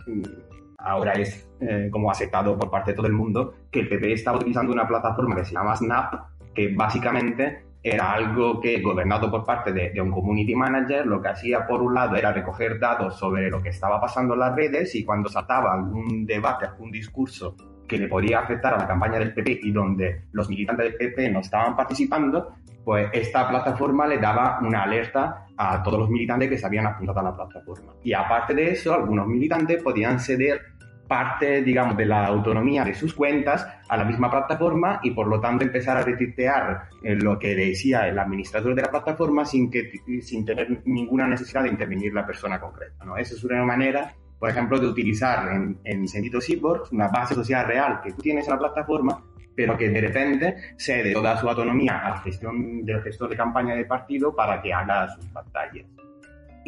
[0.78, 4.38] ahora es eh, como aceptado por parte de todo el mundo, que el PP estaba
[4.38, 6.14] utilizando una plataforma que se llama Snap,
[6.54, 11.66] que básicamente era algo que, gobernado por parte de, un community manager, lo que hacía
[11.66, 15.06] por un lado era recoger datos sobre lo que estaba pasando en las redes y
[15.06, 17.56] cuando saltaba algún debate, algún discurso
[17.88, 21.30] que le podía afectar a la campaña del PP y donde los militantes del PP
[21.30, 26.58] no estaban participando, pues esta plataforma le daba una alerta a todos los militantes que
[26.58, 27.94] se habían apuntado a la plataforma.
[28.04, 30.62] Y aparte de eso, algunos militantes podían ceder
[31.08, 35.40] parte, digamos, de la autonomía de sus cuentas a la misma plataforma y por lo
[35.40, 39.92] tanto empezar a retuitear eh, lo que decía el administrador de la plataforma sin, que,
[40.22, 43.06] sin tener ninguna necesidad de intervenir la persona concreta.
[43.06, 43.18] ¿no?
[43.18, 47.66] Esa es una manera por ejemplo, de utilizar en, en sentido cyborg una base social
[47.66, 49.24] real que tú tienes en la plataforma,
[49.56, 53.76] pero que de repente cede toda su autonomía a la gestión del gestor de campaña
[53.76, 55.86] de partido para que haga sus batallas.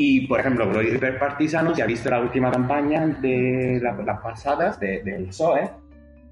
[0.01, 5.25] Y, por ejemplo, los hiperpartisanos, ya ha visto la última campaña de las pasadas del
[5.25, 5.69] PSOE,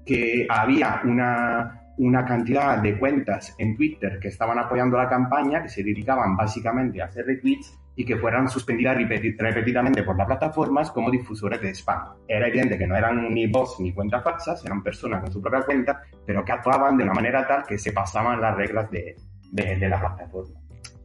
[0.06, 5.68] que había una, una cantidad de cuentas en Twitter que estaban apoyando la campaña, que
[5.68, 11.10] se dedicaban básicamente a hacer retweets y que fueran suspendidas repetidamente por las plataformas como
[11.10, 12.14] difusores de spam.
[12.26, 15.60] Era evidente que no eran ni bots ni cuentas falsas, eran personas con su propia
[15.60, 19.14] cuenta, pero que actuaban de una manera tal que se pasaban las reglas de,
[19.52, 20.58] de, la plataforma.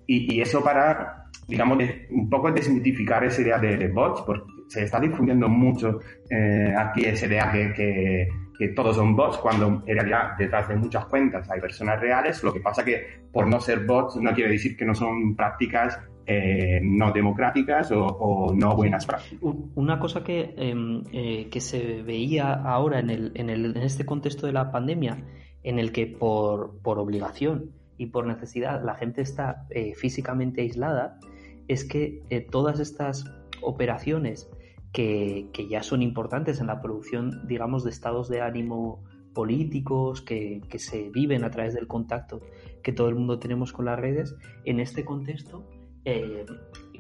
[0.08, 1.78] Y, y, eso para, digamos,
[2.10, 7.26] un poco desmitificar esa idea de, bots, porque se está difundiendo mucho eh, aquí esa
[7.26, 8.28] idea que,
[8.58, 12.54] que, todos son bots, cuando en realidad detrás de muchas cuentas hay personas reales, lo
[12.54, 16.80] que pasa que por no ser bots no quiere decir que no son prácticas eh,
[16.82, 19.40] no democráticas o, no buenas prácticas.
[19.76, 24.06] Una cosa que, em, eh, que se veía ahora en, el, en, el, en, este
[24.06, 25.18] contexto de la pandemia,
[25.64, 31.20] en el que por, por obligación y por necesidad la gente está eh, físicamente aislada,
[31.68, 33.26] es que todas estas
[33.62, 34.50] operaciones
[34.92, 40.62] que, que, ya son importantes en la producción, digamos, de estados de ánimo políticos que,
[40.70, 42.42] que se viven a través del contacto
[42.84, 45.64] que todo el mundo tenemos con las redes, en este contexto
[46.06, 46.46] eh,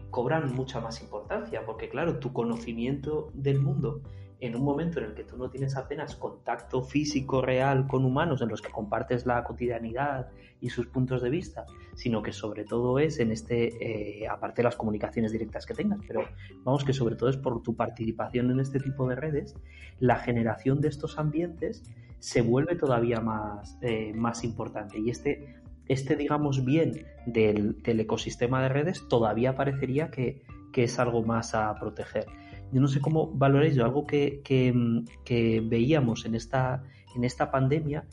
[0.10, 4.02] cobran mucha más importancia, porque claro, tu conocimiento del mundo
[4.45, 8.41] en un momento en el que tú no tienes apenas contacto físico real con humanos
[8.41, 10.29] en los que compartes la cotidianidad
[10.60, 14.63] y sus puntos de vista, sino que sobre todo es en este, eh, aparte de
[14.63, 16.21] las comunicaciones directas que tengas, pero
[16.63, 19.56] vamos que sobre todo es por tu participación en este tipo de redes,
[19.99, 21.84] la generación de estos ambientes
[22.19, 24.99] se vuelve todavía más, eh, más importante.
[24.99, 30.41] Y este este, digamos, bien del, ecosistema de redes todavía parecería que,
[30.75, 32.25] es algo más a proteger.
[32.71, 36.84] Yo no sé cómo valoréis algo que, que, veíamos en esta,
[37.15, 38.06] en esta pandemia,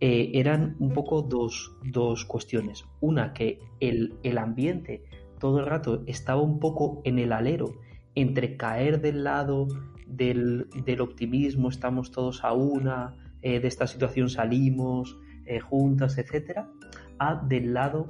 [0.00, 2.84] eh, eran un poco dos, dos, cuestiones.
[3.00, 5.02] Una, que el, el ambiente
[5.38, 7.74] todo el rato estaba un poco en el alero
[8.14, 9.68] entre caer del lado
[10.06, 16.70] del, del optimismo, estamos todos a una, eh, de esta situación salimos eh, juntas, etcétera,
[17.18, 18.06] a del lado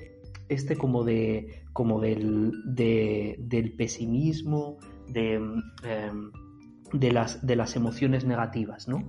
[0.49, 6.31] este como de como del, del pesimismo de, em,
[6.93, 9.09] de, las, de las emociones negativas ¿no?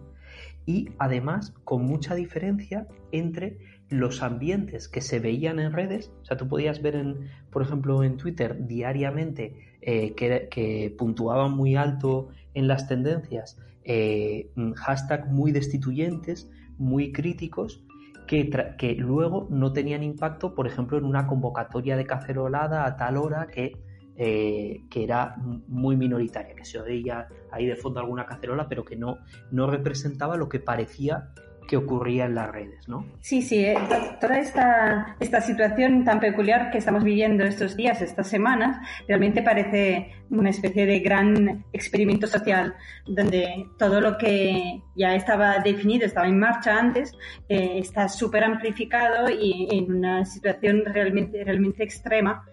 [0.65, 3.58] y además con mucha diferencia entre
[3.89, 8.03] los ambientes que se veían en redes, o sea, tú podías ver, en, por ejemplo,
[8.03, 16.49] en Twitter diariamente eh, que, puntuaban muy alto en las tendencias eh, hashtag muy destituyentes,
[16.79, 17.84] muy críticos,
[18.25, 23.47] que, luego no tenían impacto, por ejemplo, en una convocatoria de cacerolada a tal hora
[23.47, 23.77] que,
[24.17, 25.36] eh, que era
[25.67, 29.19] muy minoritaria, que se oía ahí de fondo alguna cacerola, pero que no,
[29.51, 31.32] no representaba lo que parecía
[31.67, 33.06] que ocurría en las redes, ¿no?
[33.21, 33.78] Sí, sí, eh,
[34.21, 40.12] toda esta, esta situación tan peculiar que estamos viviendo estos días, estas semanas, realmente parece
[40.30, 42.75] una especie de gran experimento social
[43.08, 47.13] donde todo lo que ya estaba definido, estaba en marcha antes,
[47.49, 52.45] eh, está súper amplificado y en una situación realmente, realmente extrema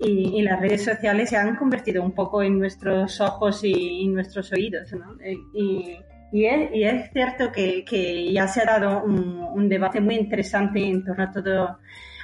[0.00, 4.92] y, las redes sociales se han convertido un poco en nuestros ojos y, nuestros oídos,
[4.92, 5.16] ¿no?
[5.20, 5.96] Eh, y,
[6.30, 10.14] y es, y es cierto que, que, ya se ha dado un, un, debate muy
[10.14, 11.78] interesante en torno a todo,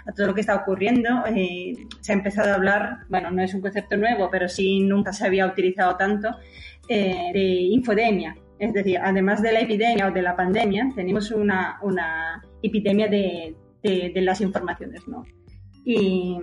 [0.06, 1.24] a todo lo que está ocurriendo.
[1.34, 5.12] Eh, se ha empezado a hablar, bueno, no es un concepto nuevo, pero sí nunca
[5.12, 6.28] se había utilizado tanto,
[6.88, 8.36] eh, de infodemia.
[8.58, 13.56] Es decir, además de la epidemia o de la pandemia, tenemos una, una epidemia de,
[13.82, 15.24] de, de las informaciones, ¿no?
[15.84, 16.38] Y,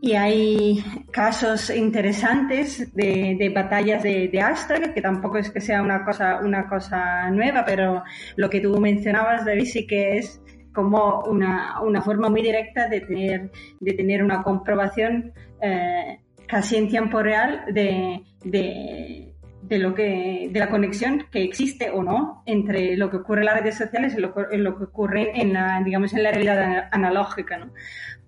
[0.00, 5.82] y hay casos interesantes de, de batallas de, de, hashtag, que tampoco es que sea
[5.82, 8.04] una cosa, una cosa nueva, pero
[8.36, 10.40] lo que tú mencionabas, David, sí que es
[10.72, 16.88] como una, una forma muy directa de tener, de tener una comprobación eh, casi en
[16.88, 22.96] tiempo real de, de, de, lo que, de la conexión que existe o no entre
[22.96, 26.12] lo que ocurre en las redes sociales y lo, lo que ocurre en la, digamos,
[26.12, 27.72] en la realidad analógica, ¿no?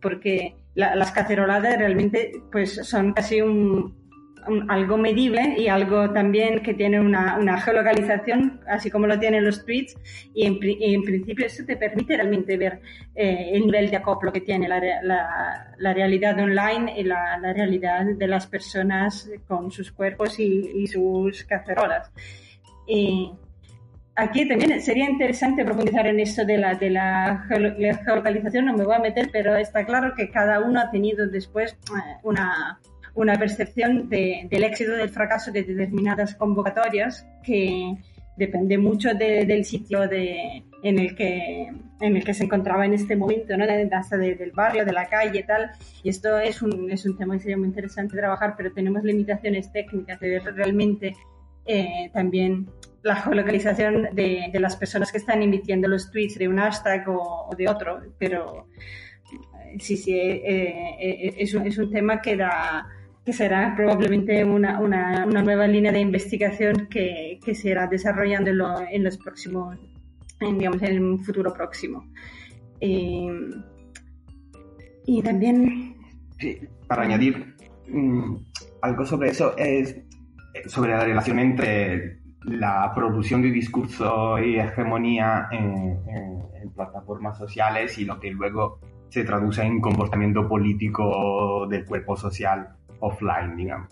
[0.00, 3.94] Porque las caceroladas realmente pues son casi un,
[4.68, 9.64] algo medible y algo también que tiene una, una geolocalización, así como lo tienen los
[9.64, 9.96] tweets,
[10.34, 12.80] y en, en principio eso te permite realmente ver
[13.14, 17.52] eh, el nivel de acoplo que tiene la, la, la realidad online y la, la,
[17.52, 22.10] realidad de las personas con sus cuerpos y, y sus cacerolas.
[22.86, 23.32] Y,
[24.20, 28.94] aquí también sería interesante profundizar en eso de la, de la geolocalización, no me voy
[28.94, 32.78] a meter, pero está claro que cada uno ha tenido después eh, una,
[33.14, 37.96] una percepción de, del éxito del fracaso de determinadas convocatorias que
[38.36, 43.14] depende mucho del sitio de, en, el que, en el que se encontraba en este
[43.14, 43.64] momento, ¿no?
[43.92, 45.72] hasta del barrio, de la calle tal.
[46.02, 49.70] Y esto es un, es un tema que sería muy interesante trabajar, pero tenemos limitaciones
[49.70, 51.14] técnicas de realmente
[51.66, 52.66] eh, también
[53.02, 57.48] la geolocalización de, de, las personas que están emitiendo los tweets de un hashtag o,
[57.56, 58.66] de otro, pero
[59.78, 62.86] sí, sí, es, un, es, un, tema que da
[63.24, 68.50] que será probablemente una, una, una nueva línea de investigación que, que se irá desarrollando
[68.90, 69.78] en, los próximos,
[70.40, 72.06] en, digamos, en el futuro próximo.
[72.80, 73.38] y
[75.22, 75.96] también...
[76.86, 77.54] para añadir
[77.88, 78.36] mm,
[78.82, 79.96] algo sobre eso, es
[80.66, 86.00] sobre la relación entre la producción de discurso y hegemonía en,
[86.74, 88.78] plataformas sociales y lo que luego
[89.08, 92.68] se traduce en comportamiento político del cuerpo social
[93.00, 93.88] offline, digamos.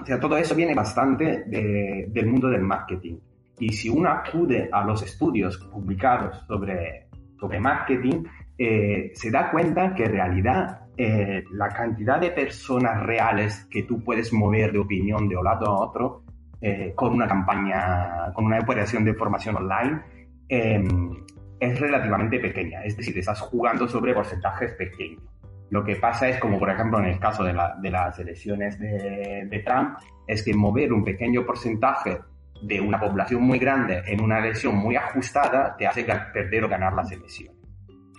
[0.00, 3.18] O sea, todo eso viene bastante del mundo del marketing.
[3.58, 8.22] Y si uno acude a los estudios publicados sobre, sobre marketing,
[8.56, 14.02] eh, se da cuenta que en realidad eh, la cantidad de personas reales que tú
[14.02, 16.22] puedes mover de opinión de un lado a otro
[16.62, 20.00] eh, con una campaña, con una operación de formación online,
[20.48, 21.24] em,
[21.58, 22.82] es relativamente pequeña.
[22.84, 25.22] Es decir, estás jugando sobre porcentajes pequeños.
[25.70, 29.98] Lo que pasa es, como por ejemplo en el caso de, las elecciones de, Trump,
[30.26, 32.18] es que mover un pequeño porcentaje
[32.62, 36.92] de una población muy grande en una elección muy ajustada te hace perder o ganar
[36.92, 37.56] las elecciones.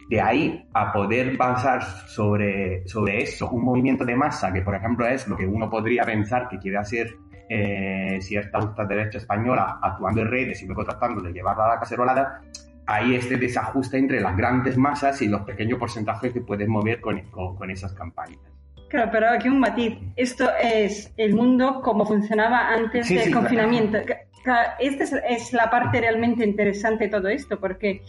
[0.10, 5.06] De ahí a poder basar sobre, sobre eso un movimiento de masa, que por ejemplo
[5.06, 7.16] es lo que uno podría pensar que quiere hacer
[7.54, 12.42] eh, cierta derecha española actuando en redes y luego tratando de llevarla a la cacerolada,
[12.86, 17.20] hay este desajuste entre las grandes masas y los pequeños porcentajes que puedes mover con,
[17.30, 18.40] con, esas campañas.
[18.88, 19.98] Claro, pero aquí un matiz.
[20.16, 23.98] Esto es el mundo como funcionaba antes del confinamiento.
[23.98, 28.02] Esta es, es, la parte realmente interesante de todo esto, porque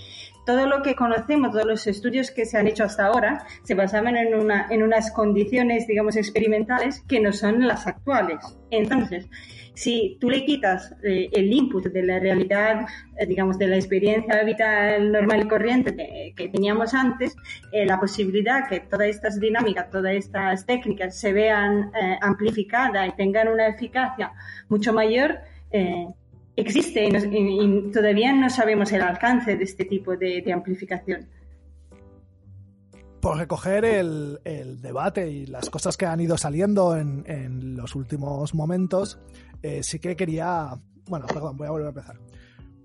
[0.44, 4.16] todo lo que conocemos, todos los estudios que se han hecho hasta ahora, se basaban
[4.16, 8.38] en, una, en unas condiciones, digamos, experimentales que no son las actuales.
[8.70, 9.28] Entonces,
[9.74, 12.86] si tú le quitas eh, el input de la realidad,
[13.16, 15.94] eh, digamos, de la experiencia vital normal y corriente
[16.36, 17.34] que, teníamos antes,
[17.72, 21.90] eh, la posibilidad que todas estas dinámicas, todas estas técnicas se vean
[22.20, 24.32] amplificadas y tengan una eficacia
[24.68, 25.40] mucho mayor,
[26.56, 31.28] existe y, todavía no sabemos el alcance de este tipo de, amplificación.
[33.20, 34.38] Por recoger el,
[34.80, 39.18] debate y las cosas que han ido saliendo en, los últimos momentos,
[39.62, 40.70] eh, sí que quería.
[41.08, 42.16] Bueno, perdón, voy a volver a empezar.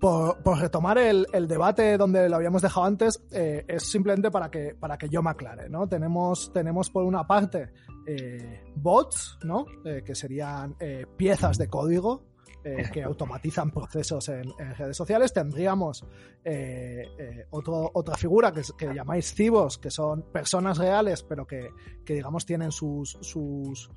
[0.00, 4.96] Por, retomar el, debate donde lo habíamos dejado antes, eh, es simplemente para que, para
[4.96, 5.88] que yo me aclare, ¿no?
[5.88, 7.70] Tenemos, tenemos por una parte
[8.06, 9.66] eh, bots, ¿no?
[9.82, 10.76] que serían
[11.16, 12.28] piezas de código
[12.76, 15.32] eh, que automatizan procesos en, redes sociales.
[15.32, 16.04] Tendríamos
[16.44, 21.70] eh, eh, otra figura que, que, llamáis cibos, que son personas reales, pero que,
[22.06, 23.90] digamos tienen sus, sus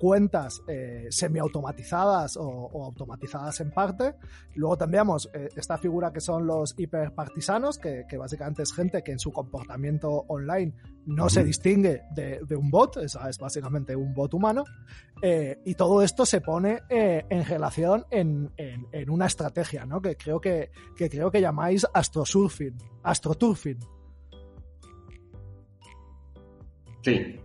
[0.00, 0.62] cuentas
[1.10, 4.14] semiautomatizadas o, o, automatizadas en parte.
[4.54, 9.18] Luego tendríamos esta figura que son los hiperpartisanos, que, que básicamente es gente que en
[9.18, 10.74] su comportamiento online
[11.06, 14.64] no se distingue de, un bot, es, es, básicamente un bot humano,
[15.64, 16.82] y todo esto se pone
[17.32, 18.50] en relación en,
[19.08, 20.02] una estrategia, ¿no?
[20.02, 23.78] Que creo que, creo que llamáis astrosurfing, astroturfing.
[27.00, 27.40] Sí.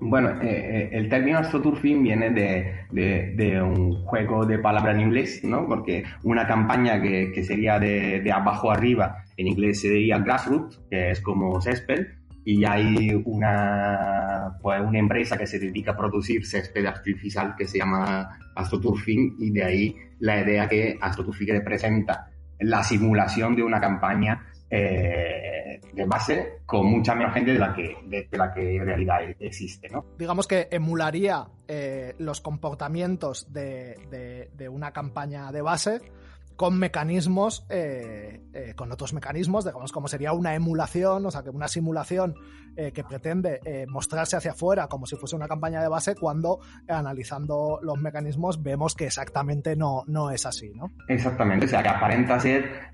[0.00, 5.66] Bueno, eh, eh, el término astroturfing viene de, un juego de palabras en inglés, ¿no?
[5.66, 11.20] Porque una campaña que, sería de, de, abajo arriba, en inglés sería grassroots, que es
[11.20, 12.06] como césped,
[12.50, 17.76] y hay una, pues, una empresa que se dedica a producir césped artificial que se
[17.76, 22.30] llama AstroTurfing y de ahí la idea que AstroTurfing representa
[22.60, 27.94] la simulación de una campaña eh, de base con mucha menos gente de la que,
[28.06, 29.90] de, la que en realidad existe.
[29.90, 30.06] ¿no?
[30.18, 36.00] Digamos que emularía eh, los comportamientos de, de, una campaña de base
[36.58, 41.50] con mecanismos, eh, eh, con otros mecanismos, digamos, como sería una emulación, o sea, que
[41.50, 42.34] una simulación
[42.76, 47.78] eh, que pretende mostrarse hacia afuera como si fuese una campaña de base, cuando analizando
[47.80, 50.90] los mecanismos vemos que exactamente no, no es así, ¿no?
[51.06, 52.90] Exactamente, o sea, que aparenta ser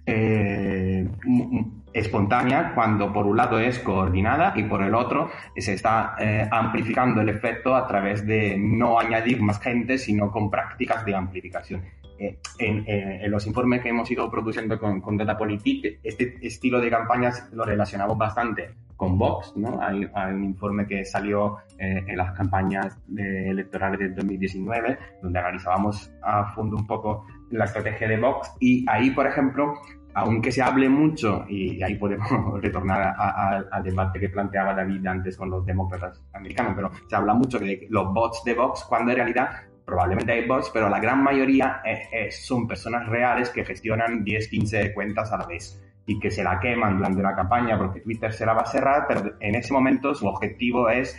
[1.95, 6.17] espontánea cuando por un lado es coordinada y por el otro se está
[6.51, 12.04] amplificando el efecto a través de no añadir más gente, sino con prácticas de amplificación.
[12.19, 16.91] Eh, en, los informes que hemos ido produciendo con, con Data Politic, este estilo de
[16.91, 19.81] campañas lo relacionamos bastante con Vox, ¿no?
[19.81, 26.53] Hay, un informe que salió eh, en las campañas electorales del 2019, donde analizábamos a
[26.55, 29.75] fondo un poco la estrategia de Vox y ahí, por ejemplo,
[30.15, 32.29] aunque se hable mucho, y ahí podemos
[32.63, 37.59] retornar al debate que planteaba David antes con los demócratas americanos, pero se habla mucho
[37.59, 39.51] de los bots de Vox, cuando en realidad
[39.85, 41.83] probablemente hay bots, pero la gran mayoría
[42.31, 45.81] son personas reales que gestionan 10, 15 cuentas a la vez.
[46.07, 49.07] y que se la queman durante una campaña porque Twitter se la va a cerrar,
[49.09, 51.19] pero en ese momento su objetivo es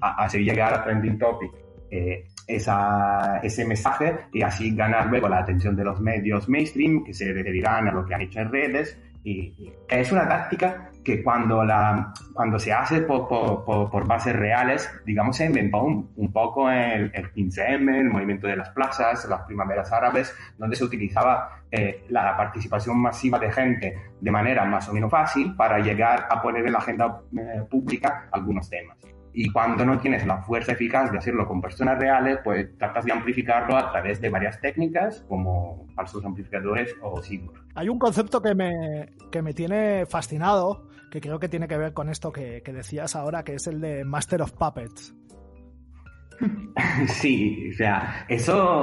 [0.00, 1.52] hacer llegar a Trending Topic
[1.88, 7.32] eh, ese mensaje y así ganar luego la atención de los medios mainstream que se
[7.32, 12.12] referirán a lo que han hecho en redes y, es una táctica que cuando, la,
[12.32, 17.10] cuando se hace por, por, por bases reales, digamos, se inventó un, un poco el,
[17.14, 22.36] el 15M, el movimiento de las plazas, las primaveras árabes, donde se utilizaba eh, la
[22.36, 26.72] participación masiva de gente de manera más o menos fácil para llegar a poner en
[26.72, 28.96] la agenda eh, pública algunos temas.
[29.34, 33.12] Y cuando no tienes la fuerza eficaz de hacerlo con personas reales, pues tratas de
[33.12, 37.54] amplificarlo a través de varias técnicas como falsos amplificadores o signos.
[37.74, 41.92] Hay un concepto que me, que me tiene fascinado, que creo que tiene que ver
[41.92, 45.14] con esto que, que decías ahora, que es el de Master of Puppets.
[47.06, 48.82] Sí, o sea, eso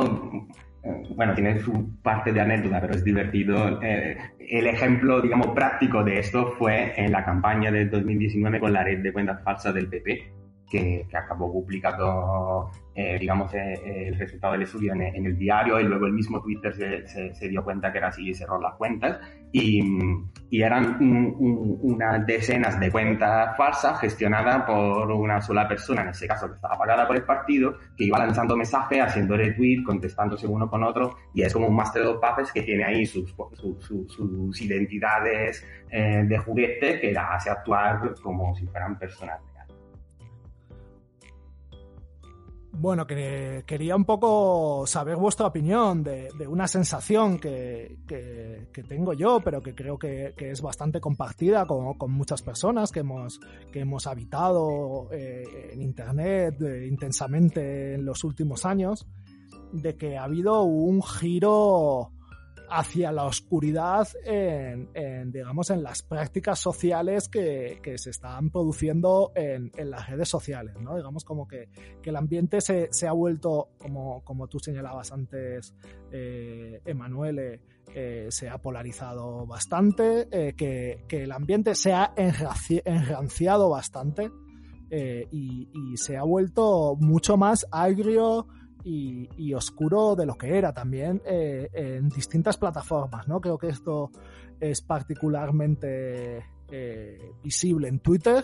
[1.16, 3.82] bueno, tiene su parte de anécdota, pero es divertido.
[3.82, 8.84] Eh, el ejemplo, digamos, práctico de esto fue en la campaña del 2019 con la
[8.84, 10.32] red de cuentas falsas del PP,
[10.72, 16.06] que, acabó publicando, eh, digamos, eh, el resultado del estudio en, el diario y luego
[16.06, 19.20] el mismo Twitter se, se, dio cuenta que era así y cerró las cuentas.
[19.52, 19.84] Y,
[20.50, 26.48] y eran unas decenas de cuentas falsas gestionadas por una sola persona, en ese caso
[26.48, 30.84] que estaba pagada por el partido, que iba lanzando mensajes, haciendo retweet, contestándose uno con
[30.84, 33.36] otro, y es como un master of puppets que tiene ahí sus,
[34.08, 39.40] sus, identidades eh, de juguete que la hace actuar como si fueran personas.
[42.74, 47.98] Bueno, que quería un poco saber vuestra opinión de, una sensación que,
[48.88, 53.40] tengo yo, pero que creo que, es bastante compartida con, muchas personas que hemos,
[53.72, 59.06] que hemos habitado eh, en Internet eh, intensamente en los últimos años,
[59.74, 62.12] de que ha habido un giro
[62.72, 70.10] hacia la oscuridad en, digamos, en las prácticas sociales que, se están produciendo en, las
[70.10, 70.96] redes sociales, ¿no?
[70.96, 71.70] Digamos como que,
[72.04, 75.76] el ambiente se, ha vuelto, como, como tú señalabas antes,
[76.12, 77.62] eh, Emanuele,
[77.94, 84.32] eh, se ha polarizado bastante, eh, que, el ambiente se ha enranciado bastante
[84.90, 88.48] y, y se ha vuelto mucho más agrio,
[88.84, 93.42] y, oscuro de lo que era también eh, en distintas plataformas, ¿no?
[93.42, 94.12] Creo que esto
[94.60, 98.44] es particularmente eh, visible en Twitter.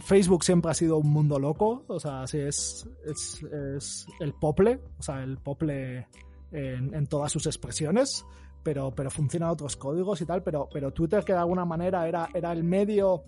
[0.00, 5.02] Facebook siempre ha sido un mundo loco, o sea, así es, es, el pople, o
[5.02, 6.06] sea, el pople
[6.52, 8.24] en, todas sus expresiones,
[8.62, 12.28] pero, pero funcionan otros códigos y tal, pero, pero Twitter que de alguna manera era,
[12.34, 13.24] era el medio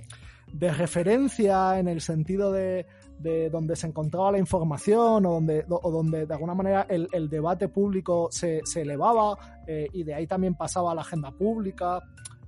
[0.53, 2.87] de referencia en el sentido de,
[3.18, 7.28] de donde se encontraba la información o donde, o donde de alguna manera el, el
[7.28, 12.00] debate público se, se elevaba eh, y de ahí también pasaba a la agenda pública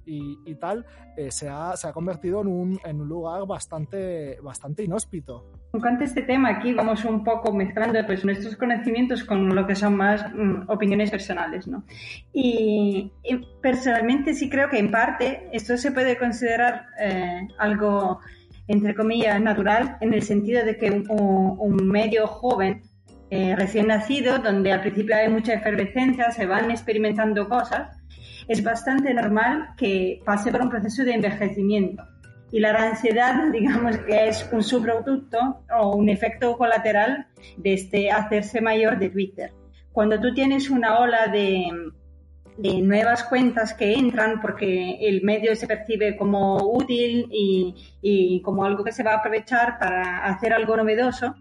[0.06, 0.84] y, y tal,
[1.16, 5.44] eh, se, ha, se ha convertido en un, en un lugar bastante, bastante inhóspito.
[5.70, 9.96] Con este tema aquí vamos un poco mezclando pues, nuestros conocimientos con lo que son
[9.96, 11.66] más mm, opiniones personales.
[11.66, 11.84] ¿no?
[12.32, 13.12] Y,
[13.60, 18.20] personalmente sí creo que en parte esto se puede considerar eh, algo
[18.66, 22.82] entre comillas, natural, en el sentido de que un, medio joven,
[23.30, 27.96] eh, recién nacido, donde al principio hay mucha efervescencia, se van experimentando cosas,
[28.48, 32.04] es bastante normal que pase por un proceso de envejecimiento.
[32.52, 38.60] Y la ansiedad, digamos que es un subproducto o un efecto colateral de este hacerse
[38.60, 39.52] mayor de Twitter.
[39.92, 41.70] Cuando tú tienes una ola de,
[42.56, 48.64] de nuevas cuentas que entran porque el medio se percibe como útil y, y, como
[48.64, 51.34] algo que se va a aprovechar para hacer algo novedoso,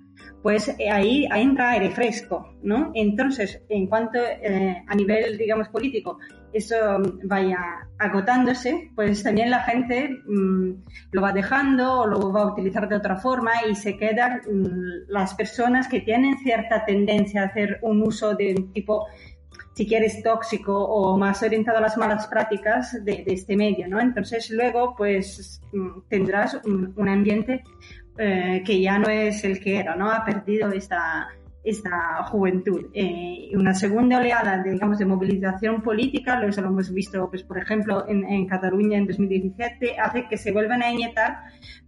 [0.43, 2.91] pues eh, ahí, entra aire fresco, ¿no?
[2.93, 6.19] Entonces, en cuanto eh, a nivel, digamos, político,
[6.51, 6.75] eso
[7.23, 7.57] vaya
[7.97, 10.71] agotándose, pues también la gente mm,
[11.11, 15.09] lo va dejando o lo va a utilizar de otra forma y se quedan mm,
[15.09, 19.07] las personas que tienen cierta tendencia a hacer un uso de tipo
[19.73, 23.99] si quieres, tóxico o más orientado a las malas prácticas de, este medio, ¿no?
[23.99, 27.63] Entonces luego, pues, mm, tendrás un, ambiente
[28.17, 30.11] eh, que ya no es el que era, ¿no?
[30.11, 31.29] Ha perdido esta,
[31.63, 32.87] esta juventud.
[32.93, 37.57] Eh, una segunda oleada, de, digamos, de movilización política, lo, lo hemos visto, pues, por
[37.57, 41.37] ejemplo, en, en, Cataluña en 2017, hace que se vuelvan a inyectar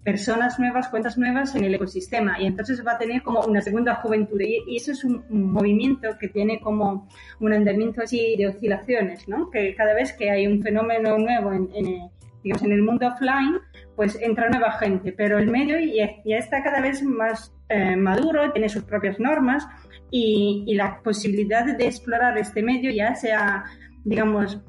[0.03, 2.39] personas nuevas, cuentas nuevas en el ecosistema.
[2.39, 4.39] Y entonces va a tener como una segunda juventud.
[4.39, 7.07] Y, eso es un, movimiento que tiene como
[7.39, 9.49] un andamiento así de oscilaciones, ¿no?
[9.49, 12.09] Que cada vez que hay un fenómeno nuevo en, en
[12.43, 13.59] digamos, en el mundo offline,
[13.95, 18.51] pues entra nueva gente, pero el medio ya, ya está cada vez más eh, maduro,
[18.51, 19.67] tiene sus propias normas
[20.11, 23.65] y, la posibilidad de explorar este medio ya sea,
[24.03, 24.61] digamos,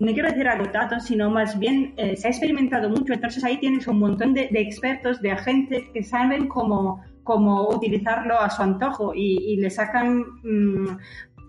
[0.00, 3.12] no quiero decir agotado, sino más bien eh, se ha experimentado mucho.
[3.12, 8.48] Entonces ahí tienes un montón de, expertos, de agentes que saben cómo, cómo utilizarlo a
[8.48, 10.98] su antojo y, le sacan mm,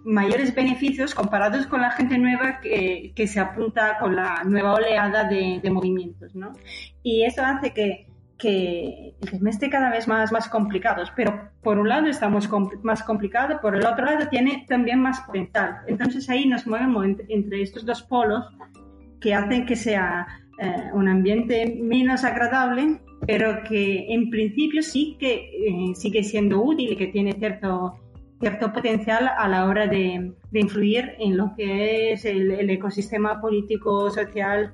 [0.03, 5.23] mayores beneficios comparados con la gente nueva que, que se apunta con la nueva oleada
[5.23, 6.35] de, de movimientos.
[6.35, 6.51] ¿no?
[7.03, 8.10] Y eso hace que
[8.41, 12.49] que el tema esté cada vez más, más complicados, pero por un lado estamos
[12.81, 15.77] más complicados, por el otro lado tiene también más potencial.
[15.87, 18.43] Entonces ahí nos movemos entre, estos dos polos
[19.19, 20.25] que hacen que sea
[20.59, 26.93] eh, un ambiente menos agradable, pero que en principio sí que eh, sigue siendo útil
[26.93, 27.99] y que tiene cierto,
[28.39, 33.39] cierto potencial a la hora de, de influir en lo que es el, el ecosistema
[33.39, 34.71] político, social,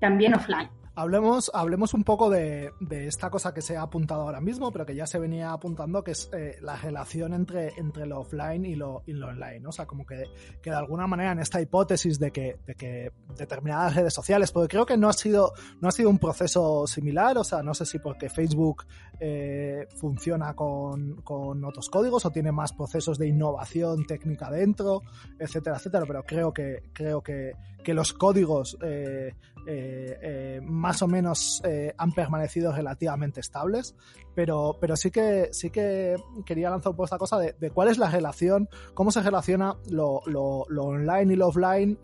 [0.00, 0.70] también offline.
[0.98, 4.94] Hablemos, hablemos un poco de, esta cosa que se ha apuntado ahora mismo, pero que
[4.94, 9.02] ya se venía apuntando, que es eh, la relación entre, entre lo offline y lo,
[9.06, 9.66] lo online.
[9.66, 10.24] O sea, como que,
[10.62, 14.68] que, de alguna manera en esta hipótesis de que, de que determinadas redes sociales, porque
[14.68, 17.84] creo que no ha sido, no ha sido un proceso similar, o sea, no sé
[17.84, 18.86] si porque Facebook
[19.20, 25.02] eh, funciona con, con otros códigos o tiene más procesos de innovación técnica dentro,
[25.38, 27.52] etcétera, etcétera, pero creo que, creo que,
[27.84, 29.34] que los códigos eh,
[29.68, 33.96] eh, eh, más o menos eh, han permanecido relativamente estables,
[34.32, 36.14] pero, pero sí que sí que
[36.44, 40.20] quería lanzar un poco esta cosa de, cuál es la relación, cómo se relaciona lo,
[40.20, 41.98] online y lo offline,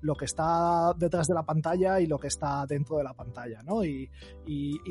[0.00, 3.62] lo que está detrás de la pantalla y lo que está dentro de la pantalla,
[3.62, 3.84] ¿no?
[3.84, 4.08] Y,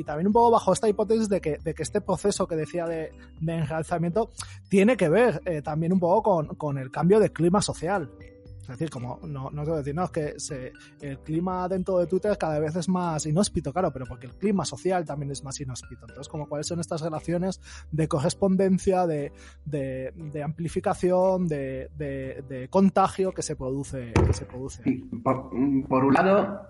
[0.06, 3.12] también un poco bajo esta hipótesis de que, de que este proceso que decía de,
[3.40, 4.32] de enraizamiento
[4.68, 8.10] tiene que ver también un poco con, con el cambio de clima social.
[8.72, 12.08] Es decir, como no, no que decir, no, es que se, el clima dentro de
[12.08, 15.60] Twitter cada vez es más inhóspito, claro, pero porque el clima social también es más
[15.60, 16.02] inhóspito.
[16.02, 17.60] Entonces, como cuáles son estas relaciones
[17.92, 19.32] de correspondencia, de,
[19.66, 24.14] de, amplificación, de, de, contagio que se produce.
[24.14, 24.84] Que se produce.
[25.24, 26.62] Por, un lado,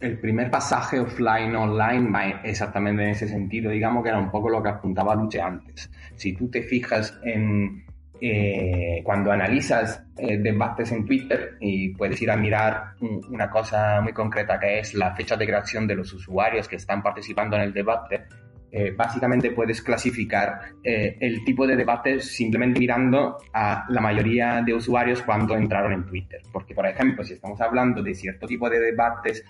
[0.00, 4.62] el primer pasaje offline-online va exactamente en ese sentido, digamos que era un poco lo
[4.62, 5.90] que apuntaba Luche antes.
[6.14, 7.84] Si tú te fijas en
[8.20, 12.94] eh, cuando analizas eh, debates en Twitter y puedes ir a mirar
[13.30, 17.02] una cosa muy concreta que es la fecha de creación de los usuarios que están
[17.02, 18.24] participando en el debate,
[18.70, 25.22] eh, básicamente puedes clasificar el tipo de debate simplemente mirando a la mayoría de usuarios
[25.22, 26.42] cuando entraron en Twitter.
[26.52, 29.44] Porque, por ejemplo, si estamos hablando de cierto tipo de debates,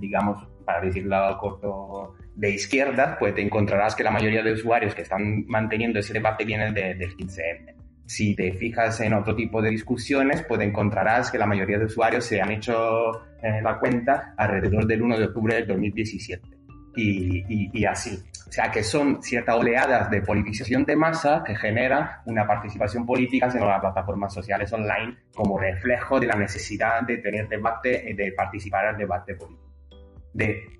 [0.00, 5.02] digamos, para decirlo corto, de izquierda, pues te encontrarás que la mayoría de usuarios que
[5.02, 7.74] están manteniendo ese debate vienen del 15M.
[8.06, 12.24] Si te fijas en otro tipo de discusiones, pues encontrarás que la mayoría de usuarios
[12.24, 16.48] se han hecho eh, la cuenta alrededor del 1 de octubre del 2017.
[16.94, 18.18] Y, y, así.
[18.48, 23.48] O sea, que son ciertas oleadas de politización de masa que generan una participación política
[23.52, 28.32] en las plataformas sociales online como reflejo de la necesidad de tener debate, y de
[28.32, 29.68] participar en el debate político
[30.32, 30.77] de,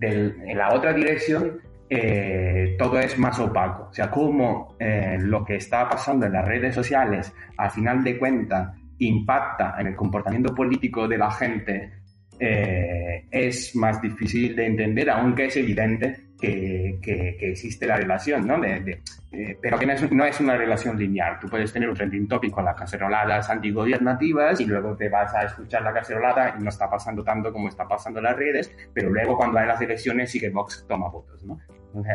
[0.00, 3.88] en la otra dirección, eh, todo es más opaco.
[3.90, 8.18] O sea, cómo eh, lo que está pasando en las redes sociales, al final de
[8.18, 11.92] cuentas, impacta en el comportamiento político de la gente,
[12.38, 18.60] eh, es más difícil de entender, aunque es evidente que, que, existe la relación, ¿no?
[18.60, 21.38] De, eh, pero que no es, no es, una relación lineal.
[21.40, 25.44] Tú puedes tener un trending topic con las caceroladas antigobernativas y luego te vas a
[25.44, 29.10] escuchar la cacerolada y no está pasando tanto como está pasando en las redes, pero
[29.10, 31.58] luego cuando hay las elecciones sí que Vox toma votos, ¿no?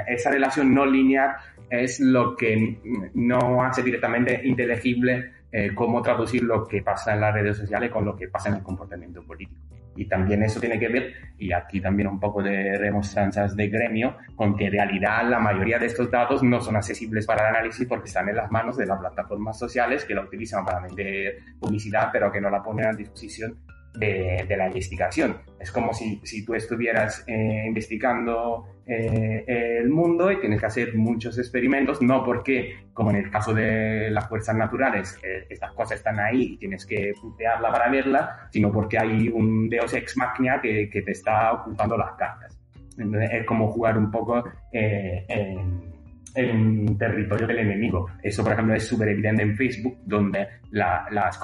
[0.07, 1.35] esa relación no lineal
[1.69, 2.77] es lo que
[3.13, 8.05] no hace directamente inteligible eh, cómo traducir lo que pasa en las redes sociales con
[8.05, 9.59] lo que pasa en el comportamiento político.
[9.95, 14.15] Y también eso tiene que ver, y aquí también un poco de remostranzas de gremio,
[14.35, 17.85] con que en realidad la mayoría de estos datos no son accesibles para el análisis
[17.87, 22.09] porque están en las manos de las plataformas sociales que la utilizan para vender publicidad,
[22.13, 23.57] pero que no la ponen a disposición
[23.93, 25.37] de, la investigación.
[25.59, 30.95] Es como si, si tú estuvieras eh, investigando eh, el mundo y tienes que hacer
[30.95, 35.97] muchos experimentos, no porque, como en el caso de las fuerzas naturales, eh, estas cosas
[35.97, 40.61] están ahí y tienes que putearla para verla, sino porque hay un Deus Ex Machina
[40.61, 42.57] que, que te está ocultando las cartas.
[42.97, 45.90] es como jugar un poco en
[46.35, 48.07] en territorio del enemigo.
[48.21, 51.37] Eso, por ejemplo, es súper evidente en Facebook, donde las, las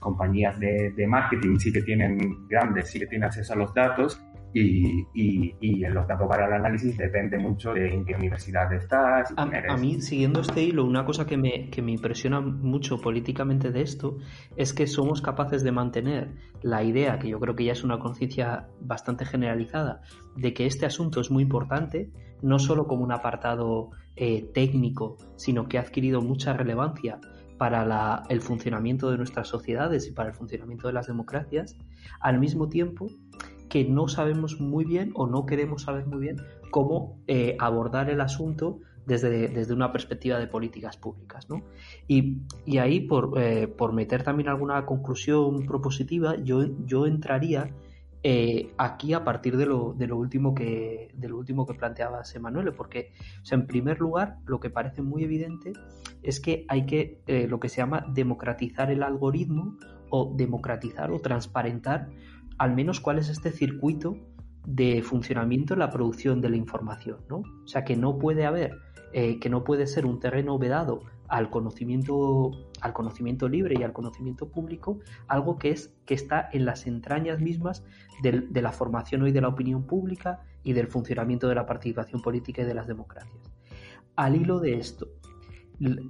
[0.00, 4.20] compañías de, de, marketing sí que tienen grandes, sí que tienen acceso a los datos
[4.58, 5.06] y,
[5.60, 9.32] y, los datos para el análisis depende mucho de en qué universidad estás.
[9.36, 13.70] A, a, mí, siguiendo este hilo, una cosa que me, que me impresiona mucho políticamente
[13.70, 14.18] de esto
[14.56, 16.30] es que somos capaces de mantener
[16.62, 20.00] la idea, que yo creo que ya es una conciencia bastante generalizada,
[20.36, 22.10] de que este asunto es muy importante,
[22.42, 27.20] no solo como un apartado eh, técnico, sino que ha adquirido mucha relevancia
[27.58, 31.76] para el funcionamiento de nuestras sociedades y para el funcionamiento de las democracias,
[32.20, 33.08] al mismo tiempo
[33.68, 36.36] que no sabemos muy bien o no queremos saber muy bien
[36.70, 41.48] cómo eh, abordar el asunto desde, desde, una perspectiva de políticas públicas.
[41.48, 41.62] ¿no?
[42.08, 47.70] Y, y, ahí, por, eh, por, meter también alguna conclusión propositiva, yo, yo entraría
[48.28, 52.72] eh, aquí a partir de lo, de lo, último que, de lo último planteabas, Emanuele,
[52.72, 53.12] porque
[53.52, 55.72] en primer lugar lo que parece muy evidente
[56.24, 59.78] es que hay que eh, lo que se llama democratizar el algoritmo
[60.10, 62.08] o democratizar o transparentar
[62.58, 64.16] al menos cuál es este circuito
[64.66, 67.36] de funcionamiento en la producción de la información, ¿no?
[67.36, 68.76] O sea que no puede haber,
[69.12, 70.98] eh, que no puede ser un terreno vedado
[71.28, 72.50] al conocimiento,
[72.80, 77.40] al conocimiento libre y al conocimiento público, algo que es que está en las entrañas
[77.40, 77.84] mismas
[78.22, 82.62] de, la formación hoy de la opinión pública y del funcionamiento de la participación política
[82.62, 83.52] y de las democracias.
[84.16, 85.08] Al hilo de esto,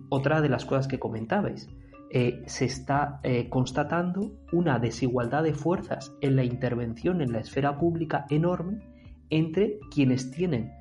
[0.08, 1.68] otra de las cosas que comentabais,
[2.10, 7.78] eh, se está eh, constatando una desigualdad de fuerzas en la intervención en la esfera
[7.78, 8.78] pública enorme
[9.28, 10.72] entre quienes tienen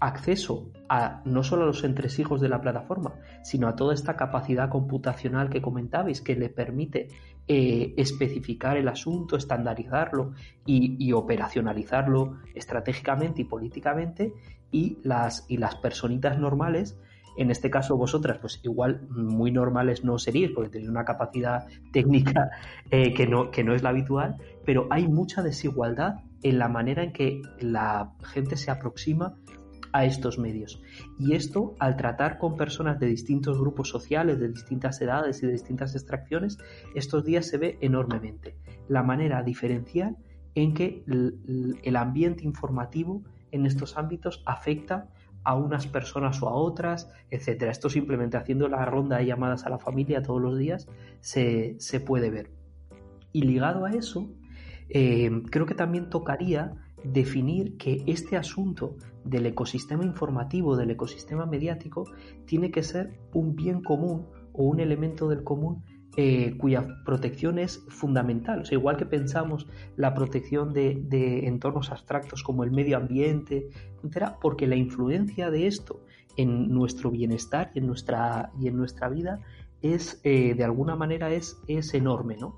[0.00, 4.70] acceso a no solo a los entresijos de la plataforma, sino a toda esta capacidad
[4.70, 7.08] computacional que comentabais, que le permite
[7.46, 10.32] eh, especificar el asunto, estandarizarlo
[10.66, 14.32] y, operacionalizarlo estratégicamente y políticamente,
[14.72, 16.96] y las, y las personitas normales
[17.36, 22.50] en este caso vosotras, pues igual muy normales no seríais porque tenéis una capacidad técnica
[22.90, 27.02] eh, que, no, que no es la habitual, pero hay mucha desigualdad en la manera
[27.02, 29.36] en que la gente se aproxima
[29.92, 30.82] a estos medios.
[31.18, 35.52] Y esto, al tratar con personas de distintos grupos sociales, de distintas edades y de
[35.52, 36.58] distintas extracciones,
[36.94, 38.56] estos días se ve enormemente.
[38.88, 40.16] La manera diferencial
[40.54, 43.22] en que el ambiente informativo
[43.52, 45.08] en estos ámbitos afecta
[45.42, 47.70] a unas personas o a otras, etcétera.
[47.70, 50.88] Esto simplemente haciendo la ronda de llamadas a la familia todos los días
[51.20, 52.50] se, puede ver.
[53.32, 54.30] Y ligado a eso,
[54.88, 56.74] eh, creo que también tocaría
[57.04, 62.04] definir que este asunto del ecosistema informativo, del ecosistema mediático,
[62.46, 65.82] tiene que ser un bien común o un elemento del común
[66.16, 68.62] eh, cuya protección es fundamental.
[68.62, 74.36] O sea, igual que pensamos la protección de, entornos abstractos como el medio ambiente, etcétera,
[74.40, 76.00] porque la influencia de esto
[76.36, 79.40] en nuestro bienestar y en nuestra, y en nuestra vida
[79.82, 82.56] es, eh, de alguna manera, es, es enorme, ¿no?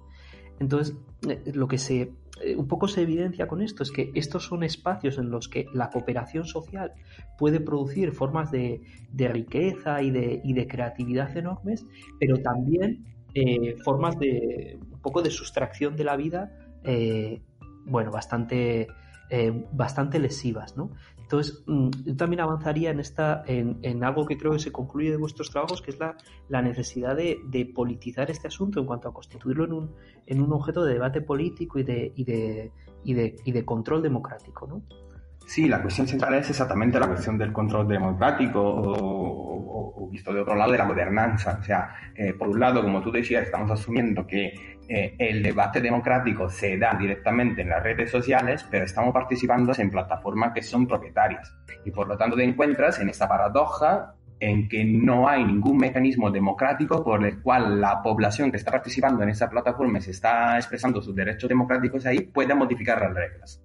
[0.61, 0.96] Entonces,
[1.28, 2.12] eh, lo que se
[2.57, 5.90] un poco se evidencia con esto es que estos son espacios en los que la
[5.90, 6.92] cooperación social
[7.38, 8.80] puede producir formas de,
[9.16, 11.86] riqueza y de, y de, creatividad enormes,
[12.18, 16.53] pero también eh, formas de un poco de sustracción de la vida,
[16.84, 17.40] eh,
[17.86, 18.88] bueno, bastante,
[19.30, 20.90] eh, bastante lesivas, ¿no?
[21.33, 25.16] Entonces, mm, yo también avanzaría en, esta, en, algo que creo que se concluye de
[25.16, 26.14] vuestros trabajos, que es la,
[26.51, 29.95] la necesidad de, politizar este asunto en cuanto a constituirlo en un,
[30.26, 32.70] en un objeto de debate político y de, y de,
[33.03, 34.83] y de, y de control democrático, ¿no?
[35.47, 40.55] Sí, la cuestión central es exactamente la cuestión del control democrático o, visto de otro
[40.55, 41.57] lado de la gobernanza.
[41.59, 45.80] O sea, eh, por un lado, como tú decías, estamos asumiendo que eh, el debate
[45.80, 50.87] democrático se da directamente en las redes sociales, pero estamos participando en plataformas que son
[50.87, 51.55] propietarias.
[51.85, 56.30] Y por lo tanto te encuentras en esta paradoja en que no hay ningún mecanismo
[56.30, 60.57] democrático por el cual la población que está participando en esa plataforma y se está
[60.57, 63.62] expresando sus derechos democráticos ahí pueda modificar las reglas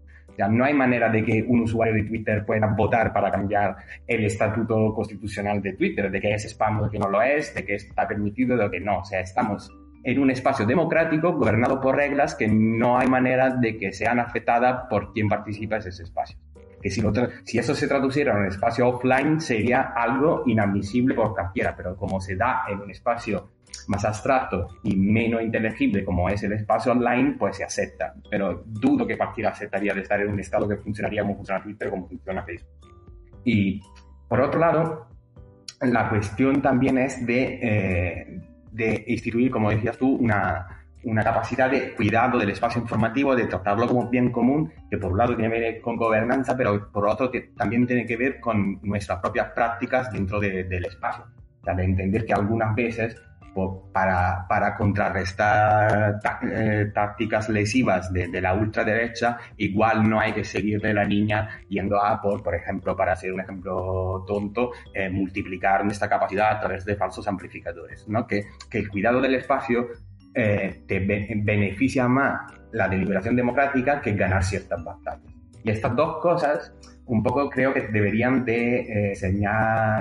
[0.47, 4.93] no hay manera de que un usuario de Twitter pueda votar para cambiar el estatuto
[4.93, 8.07] constitucional de Twitter, de que es spam o que no lo es, de que está
[8.07, 8.99] permitido o que no.
[8.99, 9.71] O sea, estamos
[10.07, 14.85] en un espacio democrático gobernado por reglas que no hay manera de que sean afectadas
[14.89, 16.37] por quien participa en ese espacio.
[16.81, 17.03] Que si,
[17.43, 22.21] si eso se traduciera en un espacio offline sería algo inadmisible por cualquiera, pero como
[22.21, 23.49] se da en un espacio
[23.87, 28.13] más abstracto y menos inteligible como es el espacio online, pues se acepta.
[28.31, 31.89] Pero dudo que cualquiera aceptaría de estar en un estado que funcionaría como funciona Twitter,
[31.89, 32.69] como funciona Facebook.
[33.43, 33.81] Y
[34.29, 35.07] por otro lado,
[35.81, 38.46] la cuestión también es de, eh,
[38.77, 40.67] de instituir, como decías tú, una,
[41.03, 45.17] una capacidad de cuidado del espacio informativo, de tratarlo como bien común, que por un
[45.17, 48.79] lado tiene que ver con gobernanza, pero por otro que también tiene que ver con
[48.83, 51.25] nuestras propias prácticas dentro del espacio.
[51.61, 53.21] O sea, de entender que algunas veces
[53.91, 56.19] para, para contrarrestar
[56.51, 62.21] eh, tácticas lesivas de, la ultraderecha, igual no hay que seguirle la línea yendo a
[62.21, 66.95] por, por ejemplo, para hacer un ejemplo tonto, eh, multiplicar nuestra capacidad a través de
[66.95, 68.27] falsos amplificadores, ¿no?
[68.27, 69.87] Que, que el cuidado del espacio
[70.33, 75.33] eh, te beneficia más la deliberación democrática que ganar ciertas batallas.
[75.63, 76.73] Y estas dos cosas
[77.07, 79.15] un poco creo que deberían de,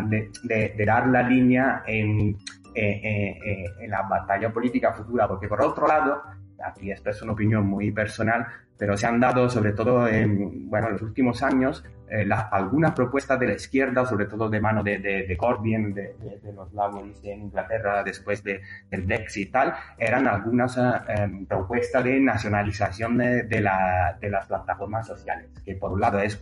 [0.09, 2.37] de, de, dar la línea en
[2.77, 6.22] en la batalla política futura, porque por otro lado,
[6.62, 8.47] aquí esta es una opinión muy personal,
[8.79, 13.49] pero se han dado, sobre todo en bueno, los últimos años, eh, algunas propuestas de
[13.49, 16.14] la izquierda, sobre todo de mano de, de, Corbyn, de,
[16.55, 18.61] los Laboris en Inglaterra después del
[18.91, 25.07] Brexit y tal, eran algunas eh, em, propuestas de nacionalización de, la, de las plataformas
[25.07, 26.37] sociales, que por un lado es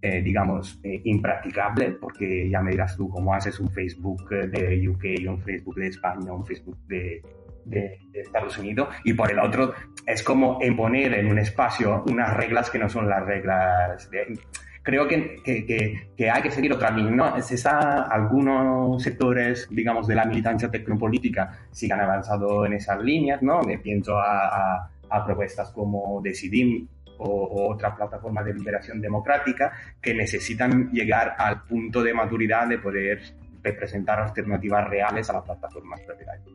[0.00, 5.40] eh, digamos, impracticable, porque ya me dirás tú cómo haces un Facebook de UK, un
[5.40, 7.22] Facebook de España, un Facebook de,
[7.64, 9.74] de, Estados Unidos y por el otro
[10.06, 14.38] es como imponer en un espacio unas reglas que no son las reglas de,
[14.82, 17.12] creo que, que, que, hay que seguir otra línea.
[17.12, 17.36] ¿no?
[17.36, 23.02] Es esa, algunos sectores, digamos, de la militancia tecnopolítica sí que han avanzado en esas
[23.02, 23.60] líneas, ¿no?
[23.60, 26.88] Me pienso a, a, propuestas como Decidim
[27.18, 32.78] o, o, otra plataforma de liberación democrática que necesitan llegar al punto de maturidad de
[32.78, 33.20] poder
[33.62, 36.48] representar alternativas reales a las plataformas propietarias.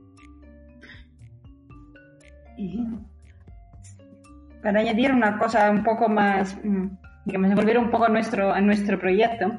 [4.62, 6.88] para añadir una cosa un poco más, mm,
[7.26, 9.52] digamos, volver un poco a nuestro, a nuestro proyecto,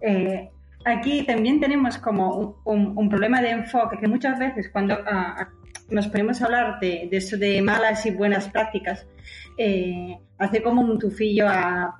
[0.00, 0.50] eh,
[0.84, 4.98] aquí también tenemos como un, problema de enfoque que muchas veces cuando
[5.90, 9.06] nos ponemos a hablar de, eso de malas y buenas prácticas,
[9.56, 11.96] eh, hace como un tufillo a,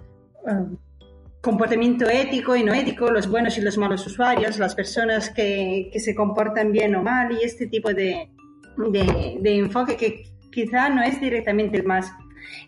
[1.41, 6.01] comportamiento ético y no ético, los buenos y los malos usuarios, las personas que, que
[6.01, 8.29] se comportan bien o mal y este tipo de,
[8.77, 12.13] de, de enfoque que quizá no es directamente el más,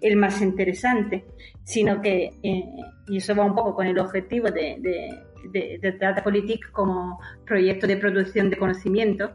[0.01, 1.25] el más interesante,
[1.65, 2.65] sino que, eh,
[3.09, 7.87] y eso va un poco con el objetivo de, de, de, Data Politic como proyecto
[7.87, 9.33] de producción de conocimiento,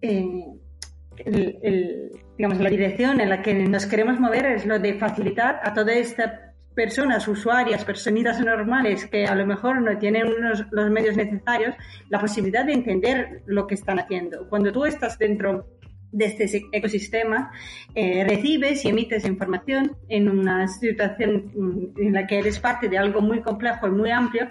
[0.00, 0.44] eh,
[1.24, 5.96] digamos, la dirección en la que nos queremos mover es lo de facilitar a todas
[5.96, 10.26] estas personas, usuarias, personitas normales que a lo mejor no tienen
[10.70, 11.74] los medios necesarios,
[12.10, 14.46] la posibilidad de entender lo que están haciendo.
[14.50, 15.66] Cuando tú estás dentro
[16.16, 17.52] de este ecosistema,
[17.94, 22.96] eh, recibes y emites información en una situación mm, en la que eres parte de
[22.96, 24.48] algo muy complejo y muy amplio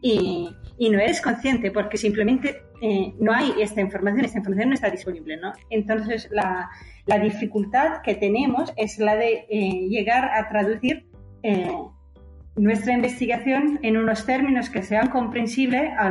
[0.00, 0.48] y,
[0.78, 4.88] y no eres consciente porque simplemente eh, no hay esta información, esta información no está
[4.88, 5.36] disponible.
[5.36, 5.52] ¿no?
[5.68, 6.70] Entonces, la,
[7.06, 11.06] la dificultad que tenemos es la de eh, llegar a traducir
[12.56, 16.10] nuestra investigación en unos términos que sean comprensibles a,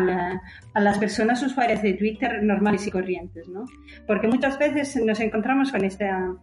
[0.75, 3.65] las personas usuarias de Twitter normales y corrientes, ¿no?
[4.07, 6.33] Porque muchas veces nos encontramos con esta,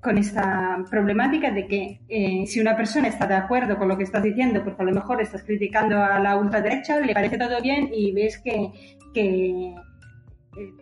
[0.00, 4.04] con esta problemática de que eh, si una persona está de acuerdo con lo que
[4.04, 7.90] estás diciendo, porque a lo mejor estás criticando a la ultraderecha, le parece todo bien
[7.92, 8.70] y ves que,
[9.12, 9.74] que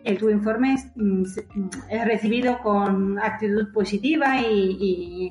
[0.05, 1.23] el, tu informe es, mm,
[1.89, 5.29] es, recibido con actitud positiva y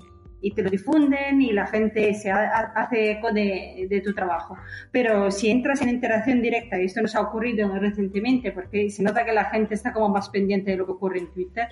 [0.55, 4.57] te lo difunden y la gente se hace eco de, tu trabajo.
[4.91, 9.25] Pero si entras en interacción directa, y esto nos ha ocurrido recientemente, porque se nota
[9.25, 11.69] que la gente está como más pendiente de lo que ocurre en Twitter,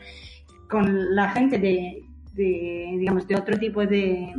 [0.68, 2.04] con la gente de,
[2.34, 4.34] digamos, de otro tipo de,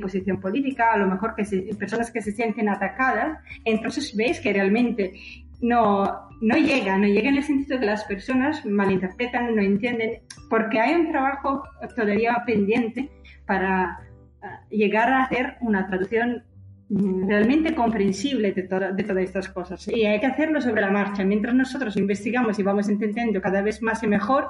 [0.00, 5.12] posición política, a lo mejor que personas que se sienten atacadas, entonces ves que realmente
[5.60, 10.80] no, no llega, no llega en el sentido que las personas malinterpretan, no entienden, porque
[10.80, 11.62] hay un trabajo
[11.94, 13.10] todavía pendiente
[13.46, 14.00] para
[14.42, 16.44] ah, llegar a hacer una traducción
[16.88, 19.86] mm, realmente comprensible de, de, todas estas cosas.
[19.88, 21.24] Y hay que hacerlo sobre la marcha.
[21.24, 24.48] Mientras nosotros investigamos y vamos entendiendo cada vez más y mejor,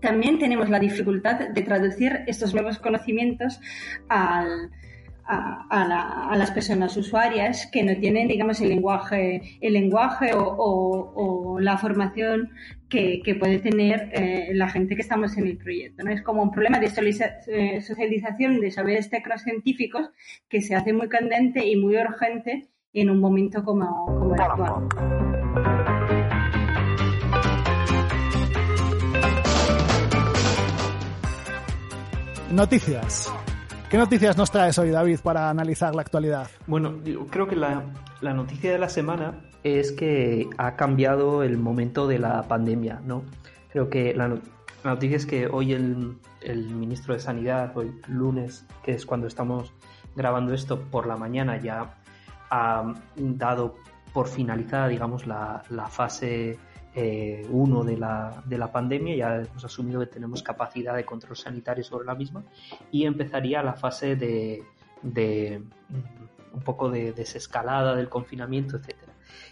[0.00, 3.60] también tenemos la dificultad de traducir estos nuevos conocimientos
[4.08, 4.70] al,
[5.30, 12.50] a, las personas usuarias que no tienen, digamos, el lenguaje, el lenguaje o, la formación
[12.90, 16.02] que, puede tener eh, la gente que estamos en el proyecto.
[16.02, 16.10] ¿no?
[16.10, 16.86] Es como un problema de
[17.46, 20.10] eh, socialización de saberes tecnocientíficos
[20.48, 24.88] que se hace muy candente y muy urgente en un momento como, como el actual.
[32.52, 33.32] Noticias.
[33.88, 36.48] ¿Qué noticias nos traes hoy, David, para analizar la actualidad?
[36.66, 37.84] Bueno, creo que la,
[38.20, 43.24] noticia de la semana es que ha cambiado el momento de la pandemia, ¿no?
[43.70, 44.38] Creo que la,
[44.84, 46.16] noticia es que hoy el,
[46.74, 49.72] ministro de Sanidad, hoy lunes, que es cuando estamos
[50.16, 51.94] grabando esto por la mañana, ya
[52.50, 53.76] ha dado
[54.12, 56.58] por finalizada, digamos, la, la fase
[56.94, 61.36] eh, uno de la, de la pandemia, ya hemos asumido que tenemos capacidad de control
[61.36, 62.42] sanitario sobre la misma
[62.90, 64.64] y empezaría la fase de,
[65.02, 65.62] de
[66.52, 69.09] un poco de desescalada del confinamiento, etcétera.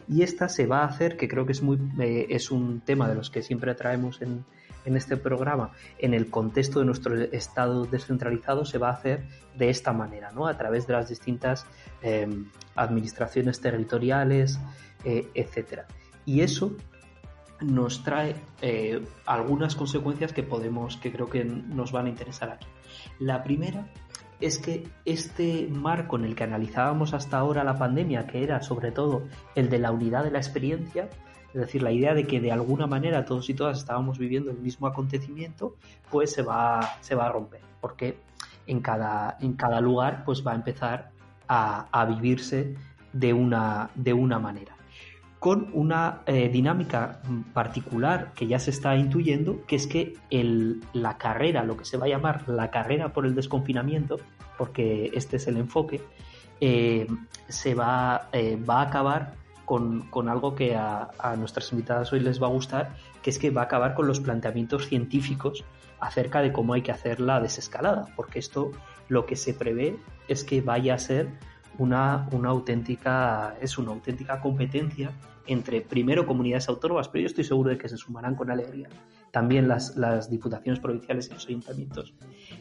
[0.09, 3.09] Y esta se va a hacer, que creo que es, muy, eh, es un tema
[3.09, 4.45] de los que siempre traemos en,
[4.89, 9.25] en este programa, en el contexto de nuestro estado descentralizado, se va a hacer
[9.57, 10.47] de esta manera, ¿no?
[10.47, 11.67] a través de las distintas
[12.03, 14.59] em, administraciones territoriales,
[15.05, 15.87] eh, etcétera.
[16.25, 16.75] Y eso
[17.61, 22.67] nos trae eh, algunas consecuencias que podemos, que creo que nos van a interesar aquí.
[23.19, 23.89] La primera
[24.41, 28.93] es que este marco en el que analizábamos hasta ahora la pandemia, que era sobre
[28.93, 29.23] todo
[29.55, 31.09] el de la unidad de la experiencia,
[31.49, 34.59] es decir, la idea de que de alguna manera todos y todas estábamos viviendo el
[34.59, 35.77] mismo acontecimiento,
[36.11, 38.19] pues se va, se va a romper, porque
[38.67, 41.11] en cada, en cada lugar pues va a empezar
[41.49, 42.77] a, a vivirse
[43.13, 44.78] de una, de una manera
[45.39, 47.21] con una eh, dinámica
[47.53, 50.15] particular que ya se está intuyendo, que es que
[50.93, 54.19] la carrera, lo que se va a llamar la carrera por el desconfinamiento,
[54.57, 56.01] porque este es el enfoque,
[56.61, 57.07] eh,
[57.49, 59.35] se va, eh, va a acabar
[59.65, 63.51] con, con algo que a, nuestras invitadas hoy les va a gustar, que es que
[63.51, 65.65] va a acabar con los planteamientos científicos
[66.01, 68.73] acerca de cómo hay que hacer la desescalada, porque esto
[69.09, 71.29] lo que se prevé es que vaya a ser
[71.79, 75.13] una, una auténtica, es una auténtica competencia
[75.47, 78.89] entre primero comunidades autónomas, pero yo estoy seguro de que se sumarán con alegría
[79.31, 82.15] también las, las diputaciones provinciales y los ayuntamientos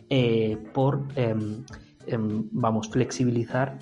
[0.09, 1.35] eh, por, eh,
[2.07, 3.77] eh, vamos, flexibilizar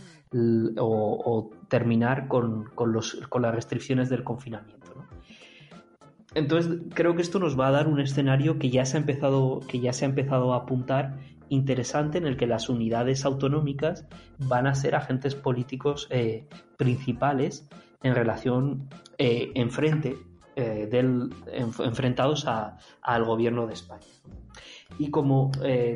[0.77, 4.75] o, terminar con, con, los, con, las restricciones del confinamiento.
[6.33, 9.61] Entonces creo que esto nos va a dar un escenario que ya se ha empezado,
[9.67, 11.17] que ya se ha empezado a apuntar
[11.49, 14.05] interesante en el que las unidades autonómicas
[14.39, 17.67] van a ser agentes políticos eh, principales
[18.03, 20.17] en relación eh, enfrente
[20.55, 24.05] eh, del, en, enfrentados a, al gobierno de España.
[24.99, 25.51] Y como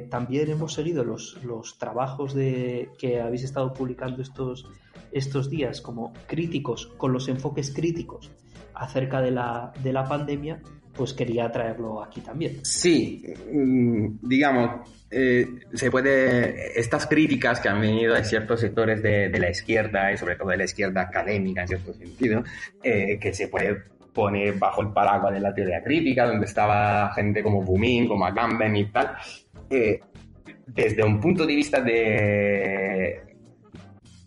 [0.10, 4.66] también hemos seguido los, los trabajos de, que habéis estado publicando estos,
[5.12, 8.32] estos días como críticos, con los enfoques críticos
[8.74, 10.62] acerca de la, de la pandemia,
[11.00, 12.60] pues quería traerlo aquí también.
[12.62, 13.24] Sí,
[13.54, 19.50] mm, digamos, eh, se puede, estas críticas que han venido de ciertos sectores de, la
[19.50, 22.44] izquierda y sobre todo de la izquierda académica en cierto sentido,
[22.84, 23.82] eh, que se puede
[24.14, 28.76] poner bajo el paraguas de la teoría crítica, donde estaba gente como Bumin, como Agamben
[28.76, 29.16] y tal,
[29.70, 30.02] eh,
[30.68, 33.22] desde un punto de vista de,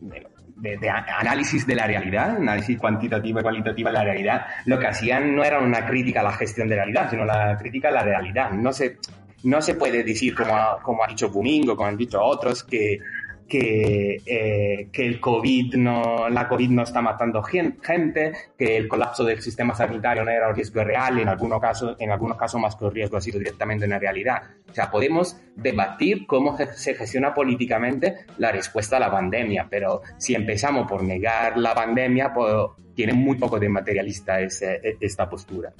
[0.00, 0.26] de
[0.62, 4.86] de, de, análisis de la realidad, análisis cuantitativo y cualitativo de la realidad, lo que
[4.86, 8.04] hacían no era una crítica a la gestión de realidad, sino la crítica a la
[8.04, 8.52] realidad.
[8.52, 8.98] No se,
[9.42, 13.00] no se puede decir, como ha, como ha dicho Bumingo, como han dicho otros, que,
[13.48, 19.24] que, eh, que el COVID no, la COVID no está matando gente, que el colapso
[19.24, 22.76] del sistema sanitario no era un riesgo real, en algunos casos, en algunos casos más
[22.76, 24.42] que un riesgo ha sido directamente una realidad.
[24.68, 30.34] O sea, podemos debatir cómo se gestiona políticamente la respuesta a la pandemia, pero si
[30.34, 32.52] empezamos por negar la pandemia, pues
[32.94, 35.72] tiene muy poco de materialista ese, esta postura.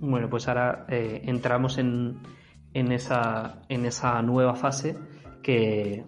[0.00, 2.18] Bueno, pues ahora eh, entramos en,
[2.72, 4.96] en, esa, en esa nueva fase
[5.42, 6.04] que,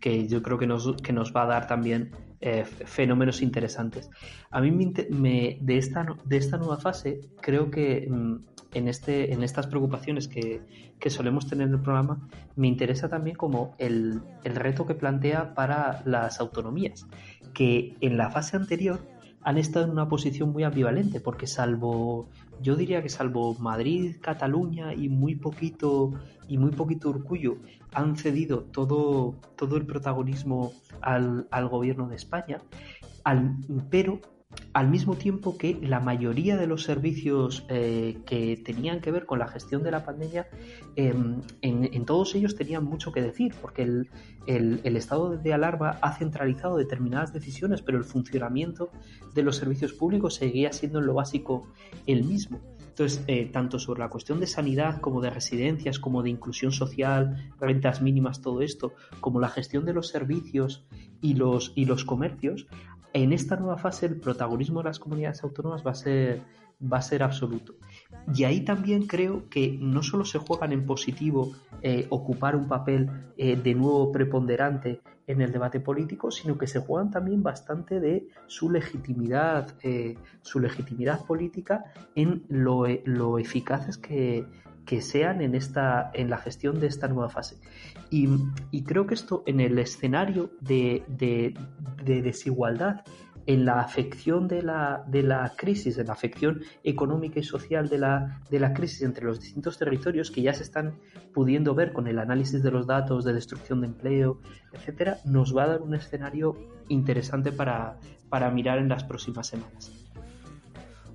[0.00, 4.10] que yo creo que nos, que nos va a dar también eh, fenómenos interesantes.
[4.50, 8.36] A mí me, me, de, esta, de esta nueva fase creo que mm,
[8.74, 10.60] en, este, en estas preocupaciones que,
[11.00, 15.54] que, solemos tener en el programa me interesa también como el, el reto que plantea
[15.54, 17.06] para las autonomías,
[17.54, 19.00] que en la fase anterior
[19.46, 22.28] han estado en una posición muy ambivalente, porque salvo,
[22.60, 26.14] yo diría que salvo Madrid, Cataluña y muy poquito
[26.48, 27.58] y muy poquito Urcullo
[27.94, 32.60] han cedido todo, todo el protagonismo al, al gobierno de España,
[33.22, 33.54] al,
[33.88, 34.20] pero
[34.72, 39.38] al mismo tiempo que la mayoría de los servicios eh, que tenían que ver con
[39.38, 40.48] la gestión de la pandemia,
[40.96, 41.14] eh,
[41.62, 44.10] en, todos ellos tenían mucho que decir, porque el,
[44.46, 48.90] el, el, estado de alarma ha centralizado determinadas decisiones, pero el funcionamiento
[49.34, 51.68] de los servicios públicos seguía siendo en lo básico
[52.06, 52.60] el mismo.
[52.96, 57.52] Entonces, eh, tanto sobre la cuestión de sanidad como de residencias, como de inclusión social,
[57.60, 60.86] rentas mínimas, todo esto, como la gestión de los servicios
[61.20, 62.66] y los, y los comercios,
[63.22, 66.42] en esta nueva fase el protagonismo de las comunidades autónomas va a ser,
[66.80, 67.74] va a ser absoluto.
[68.34, 71.52] Y ahí también creo que no solo se juegan en positivo
[71.82, 76.80] eh, ocupar un papel eh, de nuevo preponderante en el debate político, sino que se
[76.80, 84.46] juegan también bastante de su legitimidad, eh, su legitimidad política en lo, lo eficaces que,
[84.86, 87.58] que sean en, esta, en la gestión de esta nueva fase.
[88.08, 88.28] Y,
[88.70, 91.54] y creo que esto en el escenario de, de,
[92.04, 93.02] de, desigualdad,
[93.46, 97.98] en la afección de la, de la crisis, en la afección económica y social de
[97.98, 100.98] la, de la crisis entre los distintos territorios que ya se están
[101.32, 104.40] pudiendo ver con el análisis de los datos de destrucción de empleo,
[104.72, 106.56] etcétera, nos va a dar un escenario
[106.88, 110.05] interesante para, para mirar en las próximas semanas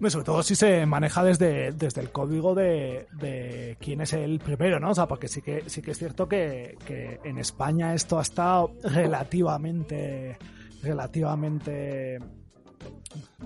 [0.09, 4.91] sobre todo si se maneja desde, desde el código de, quién es el primero, ¿no?
[4.91, 8.23] O sea, porque sí que, sí que es cierto que, que en España esto ha
[8.23, 10.37] estado relativamente,
[10.81, 12.19] relativamente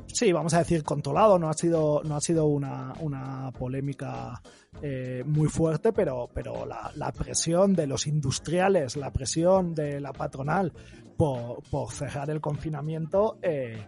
[0.07, 4.41] sí, vamos a decir, controlado, no ha sido, no ha sido una, una polémica
[4.81, 10.13] eh, muy fuerte, pero, pero la, la, presión de los industriales, la presión de la
[10.13, 10.71] patronal
[11.17, 13.85] por, por cerrar el confinamiento, eh,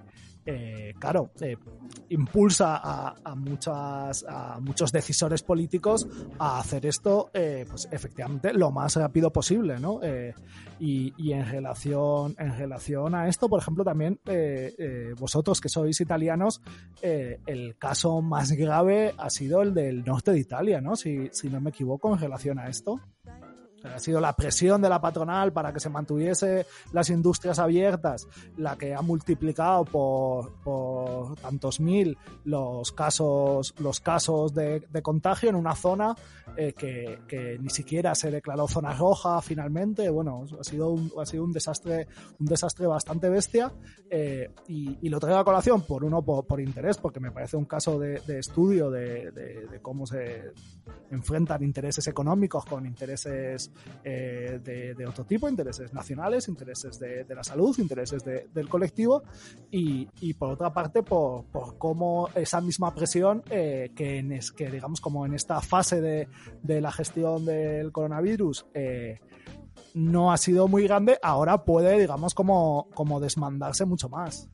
[0.49, 1.57] eh, claro, eh,
[2.07, 6.07] impulsa a, muchas, a muchos decisores políticos
[6.39, 9.99] a hacer esto, eh, pues efectivamente, lo más rápido posible, ¿no?
[10.79, 14.21] Y, en relación, en relación a esto, por ejemplo, también
[15.19, 16.61] vosotros que sois italianos,
[17.01, 20.95] el caso más grave ha sido el del norte de Italia, ¿no?
[20.95, 23.01] Si no me equivoco, en relación a esto.
[23.95, 28.27] Ha sido la presión de la patronal para que se mantuviese las industrias abiertas
[28.57, 35.49] la que ha multiplicado por, por tantos mil los casos, los casos de, de contagio
[35.49, 36.15] en una zona
[36.55, 40.09] eh, que, que, ni siquiera se declaró zona roja finalmente.
[40.09, 42.07] Bueno, ha sido un, ha sido un desastre,
[42.39, 43.71] un desastre bastante bestia
[44.09, 47.57] eh, y, y, lo traigo a colación por uno por, por, interés, porque me parece
[47.57, 50.51] un caso de, de estudio de, de, cómo se
[51.11, 53.71] enfrentan intereses económicos con intereses
[54.03, 59.23] eh, de, de, otro tipo, intereses nacionales, intereses de, de la salud, intereses del colectivo
[59.71, 64.51] y, y, por otra parte por, por cómo esa misma presión eh, que, en es,
[64.51, 66.28] que digamos como en esta fase de,
[66.61, 69.19] de la gestión del coronavirus eh,
[69.93, 74.49] no ha sido muy grande, ahora puede digamos como, como desmandarse mucho más.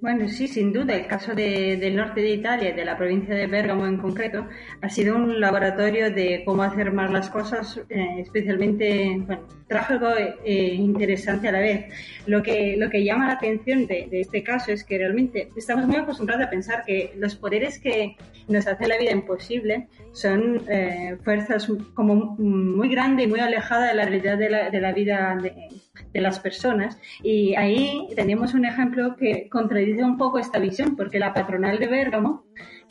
[0.00, 0.94] Bueno, sí, sin duda.
[0.94, 4.46] El caso de, del norte de Italia, de la provincia de Bérgamo en concreto,
[4.80, 10.08] ha sido un laboratorio de cómo hacer más las cosas, eh, especialmente bueno, trágico
[10.42, 11.92] e interesante a la vez.
[12.26, 15.86] Lo que, lo que llama la atención de, de, este caso es que realmente estamos
[15.86, 18.16] muy acostumbrados a pensar que los poderes que
[18.48, 23.96] nos hacen la vida imposible son eh, fuerzas como muy grandes y muy alejadas de
[23.96, 25.68] la realidad de la, de la vida de,
[26.12, 26.98] de las personas.
[27.22, 31.86] Y ahí tenemos un ejemplo que contradice un poco esta visión, porque la patronal de
[31.86, 32.44] Bérgamo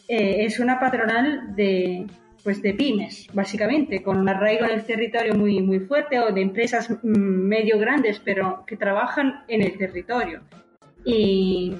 [0.07, 2.07] eh, es una patronal de,
[2.43, 6.41] pues de pymes, básicamente, con un arraigo en el territorio muy, muy fuerte o de
[6.41, 10.41] empresas mm, medio grandes, pero que trabajan en el territorio.
[11.05, 11.75] Y,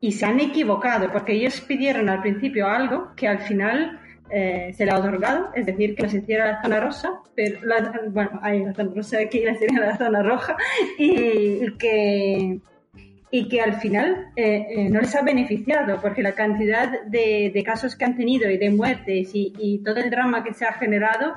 [0.00, 4.00] y se han equivocado, porque ellos pidieron al principio algo que al final
[4.34, 8.00] eh, se le ha otorgado, es decir, que nos hiciera la zona rosa, pero la,
[8.08, 10.56] bueno, hay la zona rosa aquí, la sería la zona roja,
[10.98, 12.58] y que,
[13.30, 17.62] y que al final eh, eh, no les ha beneficiado, porque la cantidad de, de
[17.62, 20.72] casos que han tenido y de muertes y, y, todo el drama que se ha
[20.72, 21.34] generado,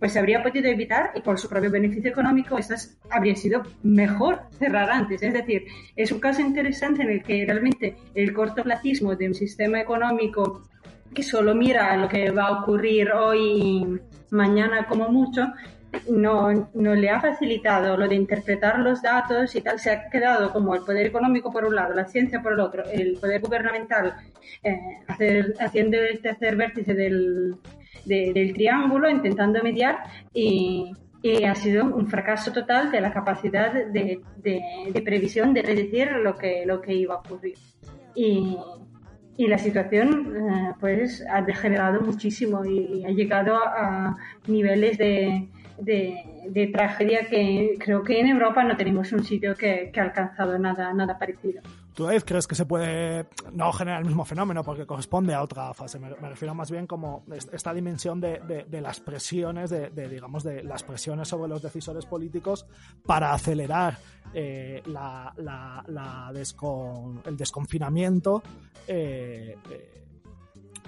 [0.00, 4.40] pues se habría podido evitar y por su propio beneficio económico, estas habría sido mejor
[4.58, 5.22] cerrar antes.
[5.22, 9.80] Es decir, es un caso interesante en el que realmente el cortoplacismo de un sistema
[9.80, 10.62] económico
[11.14, 14.00] que solo mira lo que va a ocurrir hoy
[14.30, 15.52] mañana como mucho,
[16.10, 20.50] no, no le ha facilitado lo de interpretar los datos y tal, se ha quedado
[20.50, 24.14] como el poder económico por un lado, la ciencia por el otro, el poder gubernamental
[24.62, 27.56] eh, hacer, haciendo este hacer vértice del,
[28.04, 29.98] de, del triángulo, intentando mediar
[30.32, 30.92] y,
[31.22, 36.12] y, ha sido un fracaso total de la capacidad de, de, de previsión de predecir
[36.12, 37.56] lo que, lo que iba a ocurrir.
[38.14, 38.56] Y,
[39.36, 44.16] y la situación eh, pues ha degenerado muchísimo y, ha llegado a,
[44.46, 46.24] niveles de, de,
[46.72, 51.18] tragedia que creo que en Europa no tenemos un sitio que, ha alcanzado nada, nada
[51.18, 51.62] parecido.
[51.94, 55.74] ¿Tú Dave, crees que se puede no generar el mismo fenómeno porque corresponde a otra
[55.74, 55.98] fase?
[55.98, 60.62] Me, refiero más bien como esta dimensión de, de, de las presiones, de, digamos, de
[60.62, 62.66] las presiones sobre los decisores políticos
[63.04, 63.98] para acelerar
[64.32, 65.34] eh, la,
[67.26, 68.42] el desconfinamiento.
[68.88, 70.01] Eh, eh,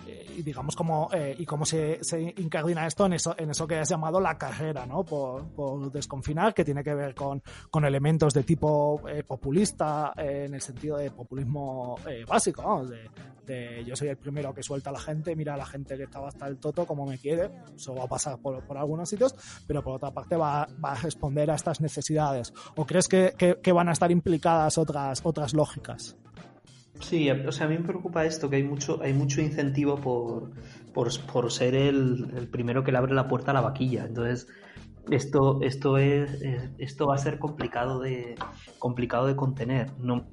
[0.07, 3.76] y digamos cómo eh, y cómo se, se, incardina esto en eso en eso que
[3.76, 8.34] has llamado la carrera no por, por desconfinar que tiene que ver con, con elementos
[8.34, 12.86] de tipo eh, populista eh, en el sentido de populismo eh, básico ¿no?
[12.86, 13.11] de,
[13.46, 16.05] de, yo soy el primero que suelta a la gente mira a la gente que
[16.05, 19.35] estaba hasta el toto como me quiere eso va a pasar por, por algunos sitios
[19.66, 23.59] pero por otra parte va, va, a responder a estas necesidades o crees que, que,
[23.62, 26.16] que van a estar implicadas otras otras lógicas
[27.01, 30.53] Sí, o sea, a mí me preocupa esto, que hay mucho, hay mucho incentivo por,
[30.93, 34.05] por, por ser el, primero que le abre la puerta a la vaquilla.
[34.07, 34.47] Entonces,
[35.11, 36.41] esto, esto, es,
[36.79, 38.37] esto va a ser complicado de,
[38.79, 39.91] complicado de contener.
[39.99, 40.27] No,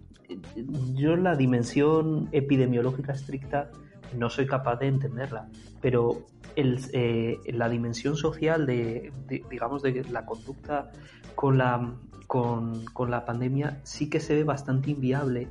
[0.94, 3.72] yo la dimensión epidemiológica estricta
[4.18, 5.50] no soy capaz de entenderla,
[5.82, 6.26] pero
[6.56, 10.92] el, eh, la dimensión social de, de, digamos, de la conducta
[11.36, 11.96] con la,
[12.28, 15.48] con, con la pandemia sí que se ve bastante inviable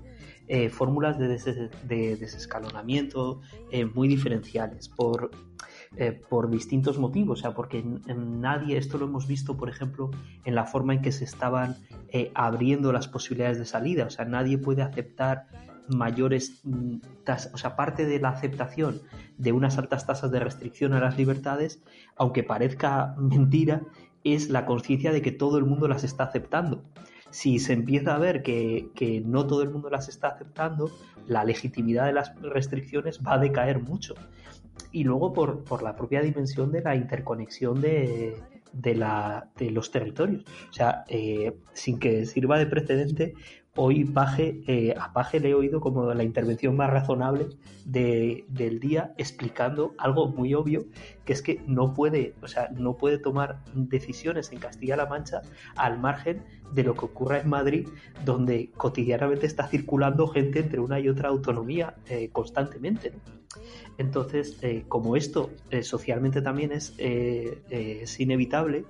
[0.53, 3.41] eh, fórmulas de, des de, desescalonamiento
[3.71, 5.31] eh, muy diferenciales por,
[5.97, 10.11] eh, por distintos motivos, o sea, porque nadie, esto lo hemos visto, por ejemplo,
[10.45, 11.77] en la forma en que se estaban
[12.35, 15.47] abriendo las posibilidades de salida, o sea, nadie puede aceptar
[15.87, 19.03] mayores mm, tasas, o sea, parte de la aceptación
[19.39, 21.81] de unas altas tasas de restricción a las libertades,
[22.17, 23.83] aunque parezca mentira,
[24.25, 26.83] es la conciencia de que todo el mundo las está aceptando.
[27.31, 30.91] Si se empieza a ver que, que, no todo el mundo las está aceptando,
[31.27, 34.15] la legitimidad de las restricciones va a decaer mucho.
[34.93, 38.37] Y luego por, por la propia dimensión de la interconexión de,
[38.73, 40.45] de, la, de los territorios.
[40.69, 43.35] O sea, eh, sin que sirva de precedente,
[43.77, 47.49] hoy Paje, eh, a Paje le he oído como la intervención más razonable
[47.85, 50.87] de, del día explicando algo muy obvio,
[51.25, 55.43] que es que no puede, o sea, no puede tomar decisiones en Castilla-La Mancha
[55.77, 56.43] al margen
[56.73, 57.89] de lo que ocurra en Madrid,
[58.25, 63.13] donde cotidianamente está circulando gente entre una y otra autonomía eh, constantemente.
[63.99, 68.85] Entonces, eh, como esto eh, socialmente también es, eh, es inevitable,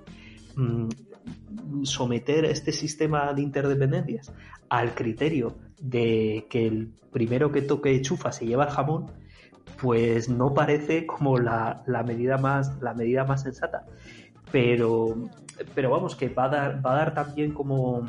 [1.83, 4.31] someter este sistema de interdependencias
[4.69, 9.11] al criterio de que el primero que toque chufa se lleva el jamón,
[9.81, 13.85] pues no parece como la, la medida más la medida más sensata.
[14.51, 15.29] Pero,
[15.75, 18.07] pero vamos, que va a dar, va a dar también como,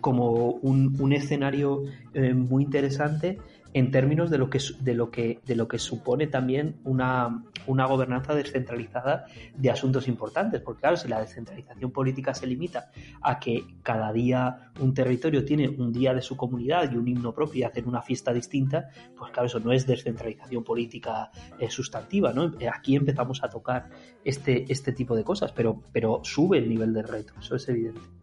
[0.00, 1.82] como un, un escenario
[2.14, 3.38] eh, muy interesante
[3.72, 7.86] en términos de lo que, de lo que, de lo que supone también una, una
[7.86, 9.26] gobernanza descentralizada
[9.56, 10.60] de asuntos importantes.
[10.60, 12.90] Porque claro, si la descentralización política se limita
[13.22, 17.32] a que cada día un territorio tiene un día de su comunidad y un himno
[17.32, 22.32] propio y hacen una fiesta distinta, pues claro, eso no es descentralización política eh, sustantiva,
[22.32, 22.52] ¿no?
[22.72, 23.88] Aquí empezamos a tocar
[24.24, 28.19] este, este tipo de cosas, pero, pero sube el nivel del reto, eso es evidente.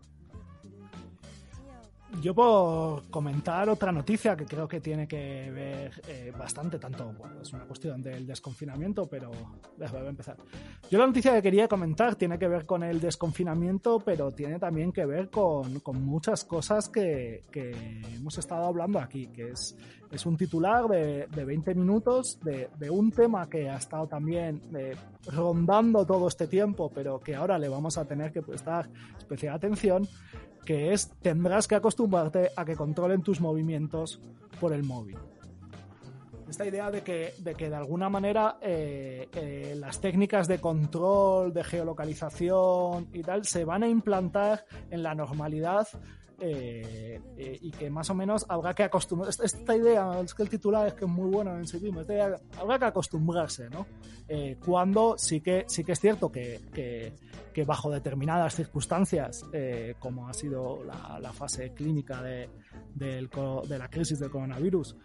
[2.21, 7.41] Yo puedo comentar otra noticia que creo que tiene que ver eh, bastante, tanto, bueno,
[7.41, 9.31] es una cuestión del desconfinamiento, pero
[9.79, 10.35] a empezar.
[10.89, 14.91] Yo la noticia que quería comentar tiene que ver con el desconfinamiento, pero tiene también
[14.91, 17.71] que ver con, con muchas cosas que, que,
[18.15, 19.75] hemos estado hablando aquí, que es,
[20.11, 24.61] es un titular de, de 20 minutos de, de, un tema que ha estado también
[24.75, 24.95] eh,
[25.27, 30.07] rondando todo este tiempo, pero que ahora le vamos a tener que prestar especial atención
[30.67, 34.19] que es tendrás que acostumbrarte a que controlen tus movimientos
[34.59, 35.17] por el móvil.
[36.49, 41.53] Esta idea de que de, que de alguna manera eh, eh, las técnicas de control,
[41.53, 45.87] de geolocalización y tal se van a implantar en la normalidad
[46.39, 49.43] eh, eh, y que más o menos habrá que acostumbrarse.
[49.43, 52.35] Esta idea, es que el titular es que es muy bueno en sí mismo, idea,
[52.59, 53.87] habrá que acostumbrarse, ¿no?
[54.27, 59.43] Eh, cuando sí que, sí que es cierto que, que, bajo determinadas circunstancias,
[59.97, 62.51] como ha sido la, la fase clínica de,
[62.93, 63.31] del,
[63.67, 64.95] de la crisis del coronavirus,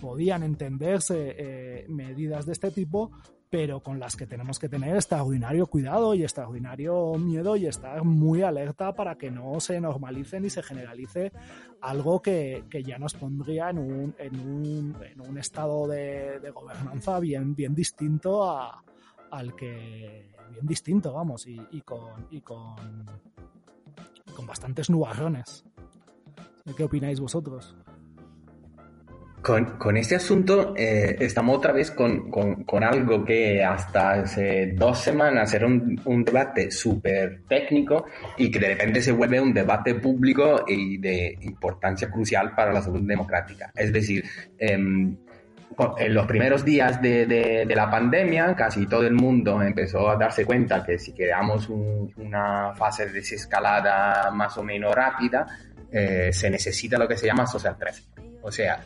[0.00, 3.12] podían entenderse medidas de este tipo,
[3.50, 8.42] pero con las que tenemos que tener extraordinario cuidado y extraordinario miedo y estar muy
[8.42, 11.32] alerta para que no se normalice ni se generalice
[11.80, 16.50] algo que, que ya nos pondría en un, en un, en un estado de, de,
[16.50, 18.84] gobernanza bien, bien distinto a,
[19.30, 23.06] al que bien distinto, vamos, y, y con, y con,
[24.34, 25.64] con bastantes nubarrones.
[26.76, 27.74] ¿Qué opináis vosotros?
[29.42, 35.54] Con, este asunto eh, estamos otra vez con, con, algo que hasta hace dos semanas
[35.54, 38.06] era un, un debate súper técnico
[38.36, 42.82] y que de repente se vuelve un debate público y de importancia crucial para la
[42.82, 43.72] salud democrática.
[43.74, 44.24] Es decir,
[44.58, 44.76] eh,
[45.98, 50.44] en los primeros días de, de, la pandemia, casi todo el mundo empezó a darse
[50.44, 55.46] cuenta que si queríamos un, una fase de desescalada más o menos rápida,
[55.90, 58.06] eh, se necesita lo que se llama social tracing.
[58.42, 58.80] O sea,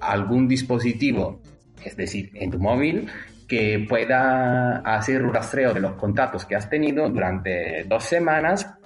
[0.00, 1.40] algún dispositivo,
[1.84, 3.08] es decir, en tu móvil,
[3.46, 8.78] que pueda hacer un rastreo de los contactos que has tenido durante dos semanas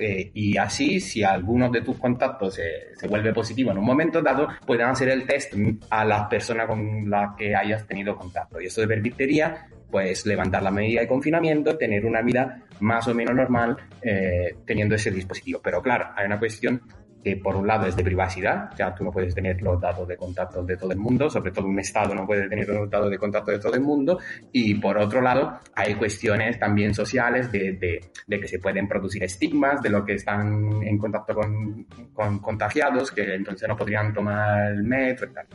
[0.00, 4.22] eh, y así, si alguno de tus contactos se, se, vuelve positivo en un momento
[4.22, 5.54] dado, puedan hacer el test
[5.90, 8.60] a las personas con las que hayas tenido contacto.
[8.60, 13.34] Y eso permitiría, pues, levantar la medida de confinamiento, tener una vida más o menos
[13.34, 15.60] normal eh, teniendo ese dispositivo.
[15.62, 16.82] Pero claro, hay una cuestión
[17.22, 20.08] que por un lado es de privacidad, o sea, tú no puedes tener los datos
[20.08, 23.10] de contacto de todo el mundo, sobre todo un Estado no puede tener los datos
[23.10, 24.18] de contacto de todo el mundo,
[24.50, 29.22] y por otro lado hay cuestiones también sociales de, de, de que se pueden producir
[29.22, 34.72] estigmas de los que están en contacto con, con, contagiados, que entonces no podrían tomar
[34.72, 35.46] el metro y tal.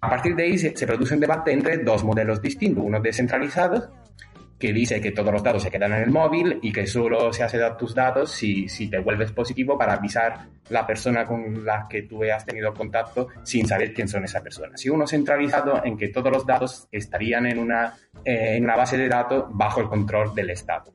[0.00, 4.05] A partir de ahí se, se produce un debate entre dos modelos distintos, uno descentralizado,
[4.58, 7.42] que dice que todos los datos se quedan en el móvil y que solo se
[7.42, 12.02] hace tus datos si, si te vuelves positivo para avisar la persona con la que
[12.02, 14.76] tú has tenido contacto sin saber quién son esa persona.
[14.76, 18.96] Si uno centralizado en que todos los datos estarían en una, eh, en una base
[18.96, 20.92] de datos bajo el control del Estado.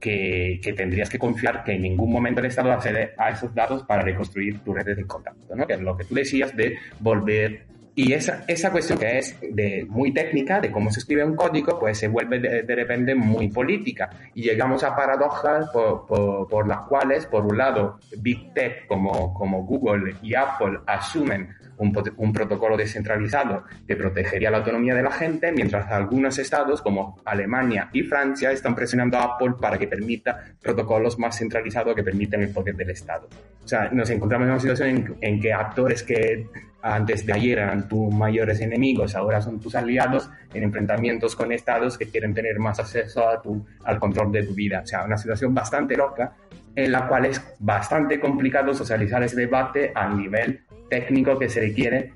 [0.00, 4.02] que, tendrías que confiar que en ningún momento el Estado accede a esos datos para
[4.02, 5.64] reconstruir tu red de contacto, ¿no?
[5.64, 9.86] que es lo que tú decías de volver y esa, esa cuestión que es de,
[9.88, 14.08] muy técnica, de cómo se escribe un código, pues se vuelve de, repente muy política.
[14.34, 19.64] Y llegamos a paradojas por, por, las cuales, por un lado, Big Tech como, como
[19.64, 25.52] Google y Apple asumen un, un, protocolo descentralizado que protegería la autonomía de la gente,
[25.52, 31.18] mientras algunos estados como Alemania y Francia están presionando a Apple para que permita protocolos
[31.18, 33.28] más centralizados que permiten el poder del Estado.
[33.62, 36.46] O sea, nos encontramos en una situación en, en que actores que
[36.82, 41.96] antes de ayer eran tus mayores enemigos, ahora son tus aliados en enfrentamientos con estados
[41.96, 44.80] que quieren tener más acceso a tu, al control de tu vida.
[44.82, 46.32] O sea, una situación bastante loca
[46.74, 52.14] en la cual es bastante complicado socializar ese debate a nivel técnico que se requiere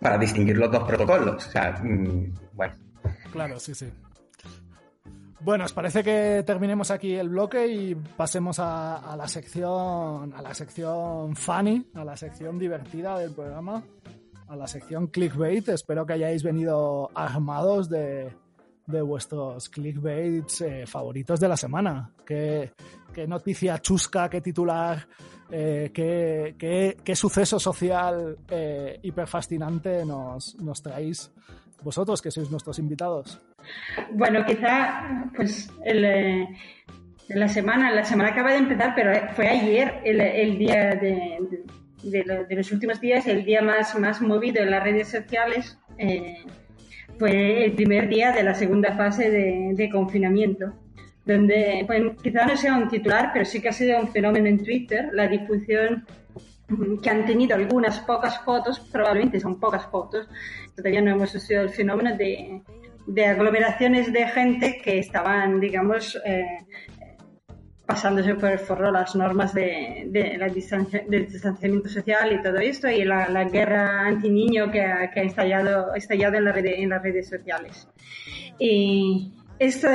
[0.00, 1.46] para distinguir los dos protocolos.
[1.46, 2.74] O sea, mm, bueno.
[3.32, 3.86] Claro, sí, sí.
[5.40, 10.54] Bueno, os parece que terminemos aquí el bloque y pasemos a, la sección a la
[10.54, 13.82] sección funny, a la sección divertida del programa,
[14.48, 15.68] a la sección clickbait.
[15.68, 18.32] Espero que hayáis venido armados de,
[18.86, 22.10] vuestros clickbaits eh, favoritos de la semana.
[22.24, 22.72] ¿Qué,
[23.28, 25.06] noticia chusca, qué titular,
[25.50, 31.30] eh, qué, suceso social eh, hiperfascinante nos, nos traéis
[31.82, 33.40] vosotros, que sois nuestros invitados?
[34.12, 36.48] Bueno, quizá, pues, el, eh,
[37.28, 41.38] la semana, la semana acaba de empezar, pero fue ayer el, día de,
[42.02, 45.78] de, los últimos días, el día más, más movido en las redes sociales.
[45.98, 46.44] Eh,
[47.18, 50.72] fue el primer día de la segunda fase de, confinamiento,
[51.24, 54.62] donde pues, quizá no sea un titular, pero sí que ha sido un fenómeno en
[54.62, 56.06] Twitter, la difusión
[57.02, 60.28] que han tenido algunas pocas fotos, probablemente son pocas fotos,
[60.74, 62.62] todavía no hemos estudiado el fenómeno de,
[63.06, 66.58] de aglomeraciones de gente que estaban, digamos, eh,
[67.86, 72.58] pasándose por el forro las normas de, de la distancia, del distanciamiento social y todo
[72.58, 76.66] esto, y la, la guerra anti-niño que ha, que ha estallado, estallado en, la red,
[76.66, 77.88] en las redes sociales.
[78.58, 79.88] Y esto,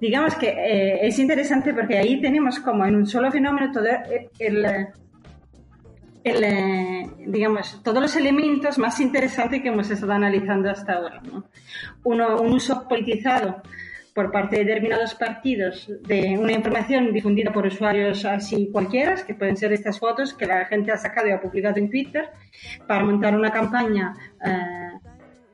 [0.00, 4.30] digamos que eh, es interesante porque ahí tenemos como en un solo fenómeno todo el,
[4.38, 4.86] el,
[6.24, 11.22] eh, digamos, todos los elementos más interesantes que hemos estado analizando hasta ahora.
[12.04, 13.62] Uno, un uso politizado
[14.14, 19.56] por parte de determinados partidos de una información difundida por usuarios así cualquiera, que pueden
[19.56, 22.28] ser estas fotos que la gente ha sacado y ha publicado en Twitter,
[22.86, 24.91] para montar una campaña eh,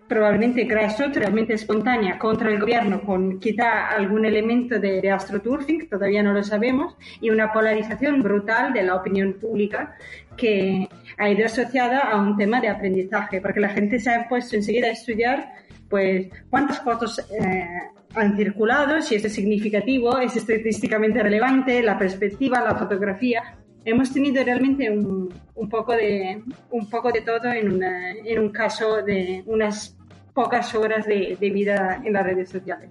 [0.08, 6.22] probablemente grassroots, realmente espontánea, contra el gobierno, con quizá algún elemento de, de astroturfing, todavía
[6.22, 9.96] no lo sabemos, y una polarización brutal de la opinión pública
[10.36, 14.56] que ha ido asociada a un tema de aprendizaje, porque la gente se ha puesto
[14.56, 15.52] enseguida a estudiar
[15.88, 17.66] pues cuántas fotos eh,
[18.14, 23.42] han circulado, si esto es significativo, es estadísticamente relevante, la perspectiva, la fotografía.
[23.84, 29.02] Hemos tenido realmente un, un poco, de, un poco de todo en, en un caso
[29.02, 29.97] de unas
[30.38, 32.90] pocas horas de, vida en las redes sociales.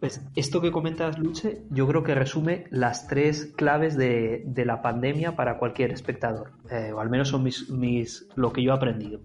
[0.00, 4.80] Pues esto que comentas, Luche, yo creo que resume las tres claves de, de la
[4.80, 8.74] pandemia para cualquier espectador, eh, o al menos son mis, mis, lo que yo he
[8.74, 9.20] aprendido.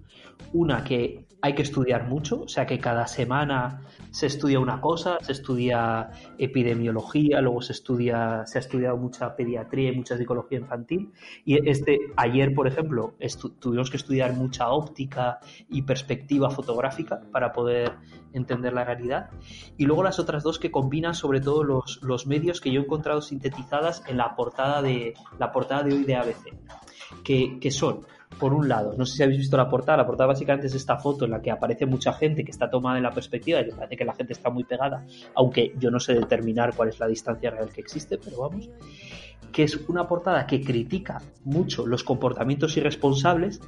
[0.52, 3.82] Una, que hay que estudiar mucho, o sea que cada semana
[4.12, 9.92] se estudia una cosa, se estudia epidemiología, luego se estudia, se ha estudiado mucha pediatría
[9.92, 11.12] y mucha psicología infantil.
[11.46, 13.14] Y este, ayer, por ejemplo,
[13.60, 15.40] tuvimos que estudiar mucha óptica
[15.70, 17.94] y perspectiva fotográfica para poder
[18.34, 19.30] entender la realidad.
[19.78, 22.84] Y luego las otras dos que combinan sobre todo los, los medios que yo he
[22.84, 26.54] encontrado sintetizadas en la portada de la portada de hoy de ABC,
[27.24, 28.06] que, que son
[28.40, 30.98] por un lado, no sé si habéis visto la portada, la portada básicamente es esta
[30.98, 33.72] foto en la que aparece mucha gente que está tomada en la perspectiva y me
[33.72, 35.06] parece que la gente está muy pegada,
[35.36, 38.70] aunque yo no sé determinar cuál es la distancia real que existe, pero vamos,
[39.52, 43.60] que es una portada que critica mucho los comportamientos irresponsables,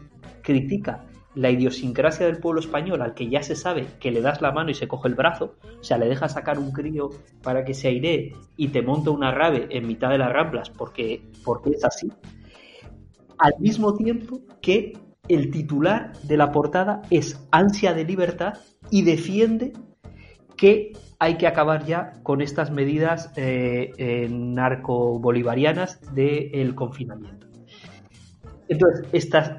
[0.43, 1.03] critica
[1.35, 4.71] la idiosincrasia del pueblo español al que ya se sabe que le das la mano
[4.71, 7.09] y se coge el brazo, o sea, le dejas sacar un crío
[7.41, 11.23] para que se aire y te monta una rave en mitad de las ramplas porque,
[11.43, 12.11] porque es así
[13.39, 14.93] al mismo tiempo que
[15.27, 18.55] el titular de la portada es ansia de libertad
[18.89, 19.73] y defiende
[20.57, 27.49] que hay que acabar ya con estas medidas eh, narco-bolivarianas del confinamiento.
[28.69, 29.53] Entonces, estas,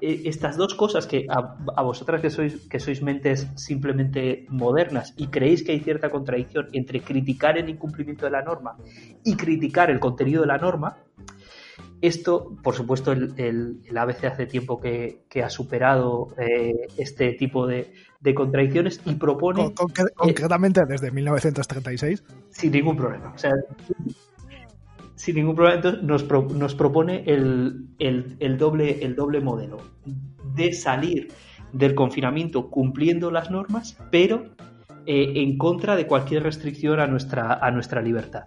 [0.00, 5.62] estas dos cosas que a, vosotras que sois, que sois mentes simplemente modernas y creéis
[5.62, 8.78] que hay cierta contradicción entre criticar el incumplimiento de la norma
[9.24, 10.96] y criticar el contenido de la norma,
[12.00, 17.92] Esto, por supuesto, el, el, ABC hace tiempo que, ha superado eh, este tipo de,
[18.34, 19.72] contradicciones y propone...
[20.14, 22.24] concretamente desde 1936.
[22.50, 23.32] Sin ningún problema.
[23.34, 23.52] O sea,
[25.14, 29.78] sin ningún problema, entonces nos, nos propone el, el, doble, el doble modelo
[30.54, 31.28] de salir
[31.72, 34.54] del confinamiento cumpliendo las normas, pero
[35.06, 38.44] eh, en contra de cualquier restricción a nuestra, a nuestra libertad.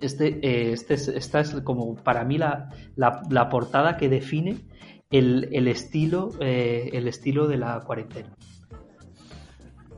[0.00, 4.66] Este, eh, este esta es como para mí la, la, portada que define
[5.10, 8.34] el, el estilo, eh, el estilo de la cuarentena.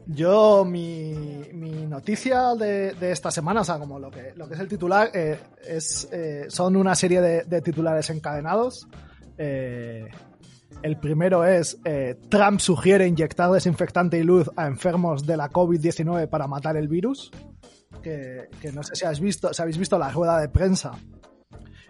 [0.06, 4.54] Yo, mi, mi noticia de, de, esta semana, o sea, como lo que, lo que
[4.54, 6.08] es el titular, eh, es,
[6.48, 8.86] son una serie de, de titulares encadenados.
[9.36, 11.78] el primero es
[12.30, 17.30] Trump sugiere inyectar desinfectante y luz a enfermos de la COVID-19 para matar el virus
[18.60, 20.92] que, no sé si has visto, si habéis visto la rueda de prensa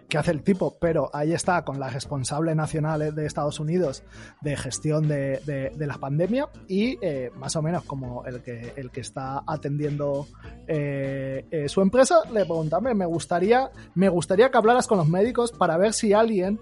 [0.07, 4.03] que hace el tipo, pero ahí está con la responsable nacional de Estados Unidos
[4.41, 9.01] de gestión de, la pandemia y eh, más o menos como el que, el que
[9.01, 10.25] está atendiendo
[10.67, 15.51] eh, eh, su empresa, le preguntame, me gustaría, me gustaría que hablaras con los médicos
[15.51, 16.59] para ver si alguien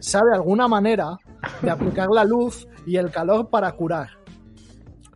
[0.00, 1.18] sabe alguna manera
[1.62, 4.10] de aplicar la luz y el calor para curar.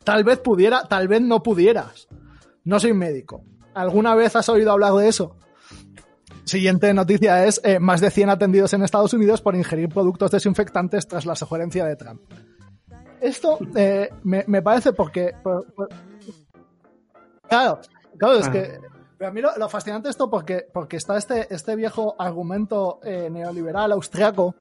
[0.05, 2.07] Tal vez pudiera, tal vez no pudieras.
[2.67, 3.45] No soy médico.
[3.75, 5.37] ¿Alguna vez has oído hablar de eso?
[6.45, 11.07] Siguiente noticia es eh, más de 100 atendidos en Estados Unidos por ingerir productos desinfectantes
[11.07, 12.21] tras la sugerencia de Trump.
[13.21, 15.33] Esto eh, me, parece porque...
[17.49, 17.81] claro,
[18.19, 18.79] claro, es que...
[18.79, 18.93] Ah.
[19.17, 23.93] Pero a mí lo, fascinante esto porque, porque está este, este viejo argumento eh, neoliberal
[23.93, 24.57] austriaco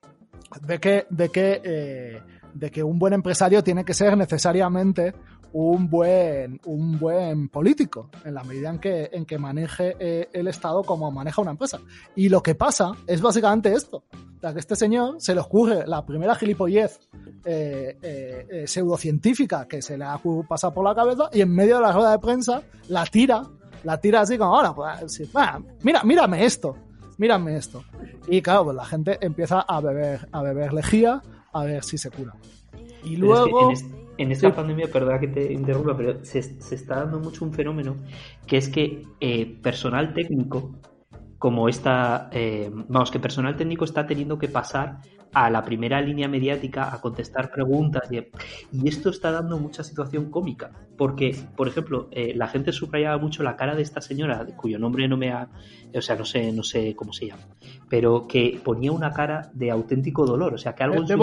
[0.62, 2.22] de que, de que,
[2.54, 5.14] de que un buen empresario tiene que ser necesariamente
[5.58, 10.50] un buen, un buen político, en la medida en que, en que maneje eh, el
[10.50, 11.80] Estado como maneja una empresa.
[12.14, 14.04] Y lo que pasa es básicamente esto.
[14.12, 17.00] O sea, que este señor se le ocurre la primera gilipollez
[17.46, 21.84] eh, eh, pseudocientífica que se le ha pasado por la cabeza y en medio de
[21.84, 23.44] la rueda de prensa la tira,
[23.86, 25.22] la tira así como, ahora, pues,
[25.84, 26.76] mira, mírame esto,
[27.18, 27.82] mírame esto.
[28.28, 31.22] Y claro, pues la gente empieza a beber, a beber lejía
[31.54, 32.36] a ver si se cura.
[33.06, 33.72] Y luego...
[34.18, 37.98] En esta pandemia, perdona que te interrumpa, pero se, está dando mucho un fenómeno
[38.48, 40.80] que es que eh, personal técnico,
[41.38, 45.02] como esta, eh, vamos, que personal técnico está teniendo que pasar
[45.36, 50.72] a la primera línea mediática a contestar preguntas y, esto está dando mucha situación cómica
[50.98, 55.10] porque por ejemplo eh, la gente subrayaba mucho la cara de esta señora cuyo nombre
[55.10, 55.50] no me ha
[55.94, 57.44] o sea no sé no sé cómo se llama
[57.90, 61.18] pero que ponía una cara de auténtico dolor o sea que algo en su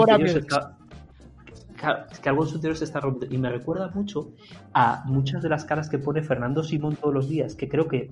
[2.11, 3.35] es que algo en su interior se está rompiendo.
[3.35, 4.33] Y me recuerda mucho
[4.73, 8.09] a muchas de las caras que pone Fernando Simón todos los días, que creo que,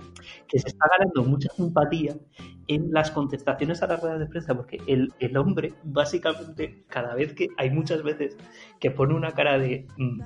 [0.47, 2.15] que se está ganando mucha simpatía
[2.67, 7.33] en las contestaciones a las ruedas de prensa, porque el, el, hombre, básicamente, cada vez
[7.33, 8.37] que hay muchas veces
[8.79, 9.87] que pone una cara de.
[9.97, 10.21] Mm,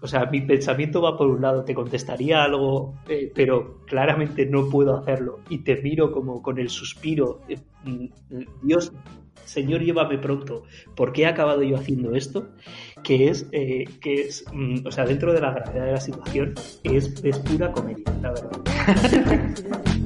[0.00, 4.68] o sea, mi pensamiento va por un lado, te contestaría algo, eh, pero claramente no
[4.68, 5.40] puedo hacerlo.
[5.50, 7.40] Y te miro como con el suspiro.
[7.48, 8.06] Eh, mm,
[8.62, 8.92] Dios,
[9.48, 10.64] Señor, llévame pronto,
[10.94, 12.50] ¿por qué he acabado yo haciendo esto?
[13.02, 16.54] Que es, eh, que es mm, o sea, dentro de la gravedad de la situación,
[16.84, 19.94] es, es pura comedia, la verdad.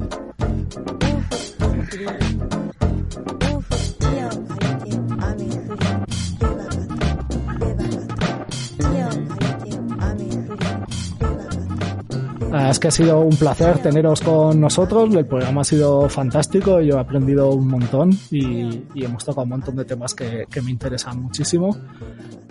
[12.73, 15.13] es que ha sido un placer teneros con nosotros.
[15.13, 16.81] El programa ha sido fantástico.
[16.81, 21.21] Yo he aprendido un montón y, hemos tocado un montón de temas que, me interesan
[21.21, 21.77] muchísimo.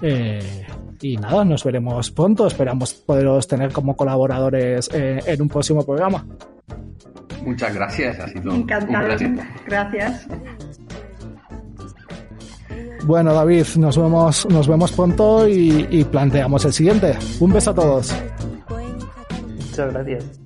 [0.01, 0.65] Eh,
[1.01, 2.47] y nada, nos veremos pronto.
[2.47, 6.25] Esperamos poderos tener como colaboradores eh, en un próximo programa.
[7.45, 9.09] Muchas gracias, ha sido Encantado.
[9.67, 10.29] Gracias.
[13.05, 17.17] Bueno, David, nos vemos, nos vemos pronto y, y planteamos el siguiente.
[17.41, 18.15] Un beso a todos.
[19.73, 20.41] Muchas gracias.